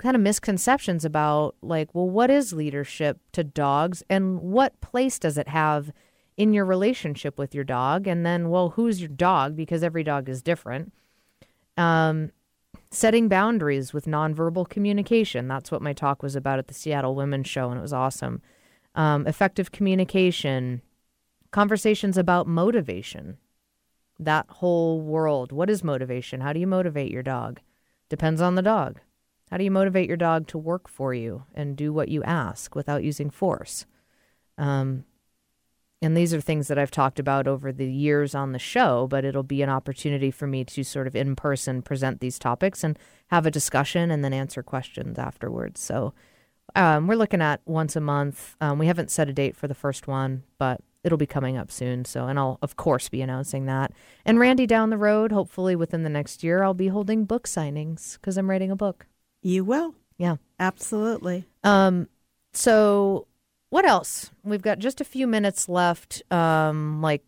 [0.01, 5.37] kind of misconceptions about like, well, what is leadership to dogs, and what place does
[5.37, 5.91] it have
[6.37, 9.55] in your relationship with your dog, and then, well, who's your dog?
[9.55, 10.91] Because every dog is different.
[11.77, 12.31] Um,
[12.89, 15.47] setting boundaries with nonverbal communication.
[15.47, 18.41] That's what my talk was about at the Seattle Women's Show, and it was awesome.
[18.95, 20.81] Um, effective communication
[21.51, 23.37] conversations about motivation.
[24.19, 25.51] That whole world.
[25.51, 26.41] What is motivation?
[26.41, 27.59] How do you motivate your dog?
[28.09, 28.99] Depends on the dog.
[29.51, 32.73] How do you motivate your dog to work for you and do what you ask
[32.73, 33.85] without using force?
[34.57, 35.03] Um,
[36.01, 39.25] and these are things that I've talked about over the years on the show, but
[39.25, 42.97] it'll be an opportunity for me to sort of in person present these topics and
[43.27, 45.81] have a discussion and then answer questions afterwards.
[45.81, 46.13] So
[46.73, 48.55] um, we're looking at once a month.
[48.61, 51.69] Um, we haven't set a date for the first one, but it'll be coming up
[51.71, 52.05] soon.
[52.05, 53.91] So, and I'll of course be announcing that.
[54.25, 58.13] And Randi down the road, hopefully within the next year, I'll be holding book signings
[58.13, 59.07] because I'm writing a book.
[59.41, 59.95] You will.
[60.17, 61.45] Yeah, absolutely.
[61.63, 62.07] Um,
[62.53, 63.27] so
[63.69, 64.31] what else?
[64.43, 66.21] We've got just a few minutes left.
[66.31, 67.23] Um, like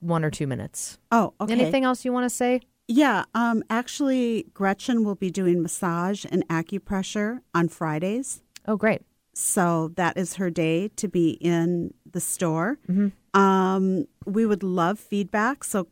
[0.00, 0.98] one or two minutes.
[1.12, 1.52] Oh, okay.
[1.52, 2.60] Anything else you want to say?
[2.88, 8.42] Yeah, um, actually, Gretchen will be doing massage and acupressure on Fridays.
[8.66, 9.02] Oh, great.
[9.32, 12.78] So that is her day to be in the store.
[12.88, 13.40] Mm-hmm.
[13.40, 15.62] Um, we would love feedback.
[15.62, 15.86] So,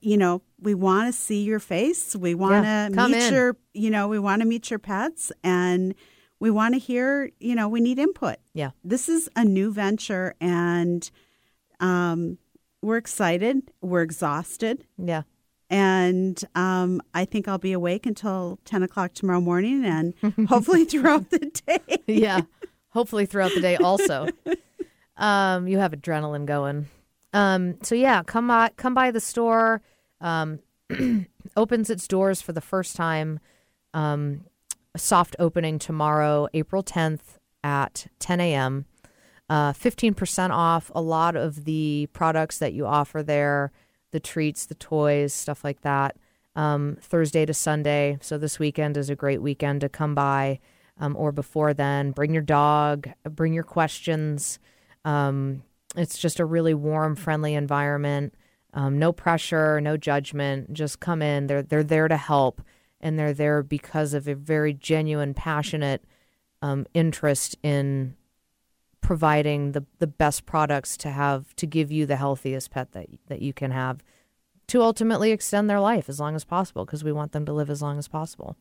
[0.00, 2.14] you know, we want to see your face.
[2.16, 3.34] We want to Yeah, meet in.
[3.34, 5.94] your, you know, we want to meet your pets and
[6.40, 8.36] we want to hear, you know, we need input.
[8.54, 8.70] Yeah.
[8.84, 11.08] This is a new venture and
[11.80, 12.38] um,
[12.82, 13.70] we're excited.
[13.80, 14.84] We're exhausted.
[14.98, 15.22] Yeah.
[15.68, 20.14] And um, I think I'll be awake until 10 o'clock tomorrow morning and
[20.48, 21.80] hopefully throughout the day.
[22.06, 22.42] yeah.
[22.90, 24.28] Hopefully throughout the day also.
[25.16, 26.86] um, you have adrenaline going.
[27.32, 29.82] Um, so yeah, come by come by the store.
[30.20, 30.60] Um,
[31.56, 33.40] opens its doors for the first time.
[33.94, 34.44] Um,
[34.96, 38.86] soft opening tomorrow, April 10th at 10 a.m.
[39.48, 43.70] Uh, 15% off a lot of the products that you offer there,
[44.10, 46.16] the treats, the toys, stuff like that.
[46.56, 48.18] Um, Thursday to Sunday.
[48.22, 50.58] So this weekend is a great weekend to come by
[50.98, 52.12] um, or before then.
[52.12, 54.58] Bring your dog, bring your questions.
[55.04, 55.62] Um,
[55.96, 58.34] it's just a really warm, friendly environment.
[58.74, 60.72] Um, no pressure, no judgment.
[60.72, 61.46] Just come in.
[61.46, 62.60] They're they're there to help,
[63.00, 66.04] and they're there because of a very genuine, passionate
[66.62, 68.16] um, interest in
[69.00, 73.40] providing the the best products to have to give you the healthiest pet that that
[73.40, 74.02] you can have
[74.66, 77.70] to ultimately extend their life as long as possible because we want them to live
[77.70, 78.56] as long as possible.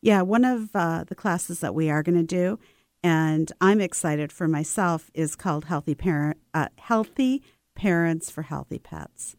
[0.00, 2.58] Yeah, one of uh, the classes that we are going to do,
[3.04, 7.42] and I'm excited for myself, is called Healthy Parent, uh, Healthy
[7.76, 9.36] Parents for Healthy Pets.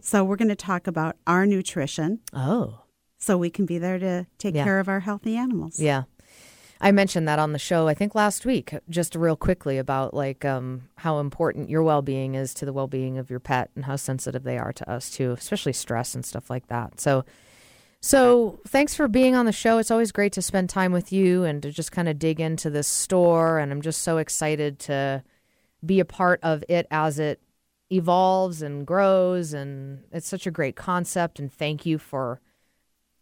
[0.00, 2.80] So we're going to talk about our nutrition, Oh.
[3.18, 4.64] so we can be there to take Yeah.
[4.64, 5.78] care of our healthy animals.
[5.78, 6.02] Yeah.
[6.80, 10.44] I mentioned that on the show, I think last week, just real quickly about like
[10.44, 13.84] um, how important your well being is to the well being of your pet and
[13.84, 17.00] how sensitive they are to us too, especially stress and stuff like that.
[17.00, 17.24] So,
[18.06, 19.78] so thanks for being on the show.
[19.78, 22.70] It's always great to spend time with you and to just kind of dig into
[22.70, 23.58] this store.
[23.58, 25.22] And I'm just so excited to
[25.84, 27.40] be a part of it as it
[27.90, 29.52] evolves and grows.
[29.52, 31.38] And it's such a great concept.
[31.38, 32.40] And thank you for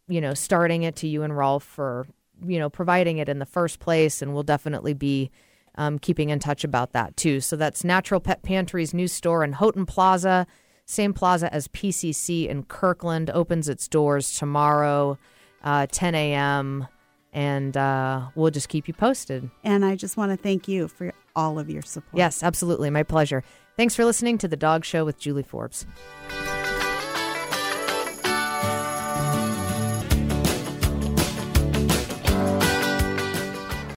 [0.07, 2.07] you know, starting it to you and Rolf for,
[2.45, 4.21] you know, providing it in the first place.
[4.21, 5.31] And we'll definitely be
[5.75, 7.41] um, keeping in touch about that too.
[7.41, 10.47] So that's Natural Pet Pantry's new store in Houghton Plaza,
[10.85, 15.17] same plaza as PCC in Kirkland, opens its doors tomorrow,
[15.63, 16.87] uh, 10 a.m.
[17.33, 19.49] And uh, we'll just keep you posted.
[19.63, 22.17] And I just want to thank you for all of your support.
[22.17, 22.89] Yes, absolutely.
[22.89, 23.43] My pleasure.
[23.75, 25.85] Thanks for listening to The Dog Show with Julie Forbes.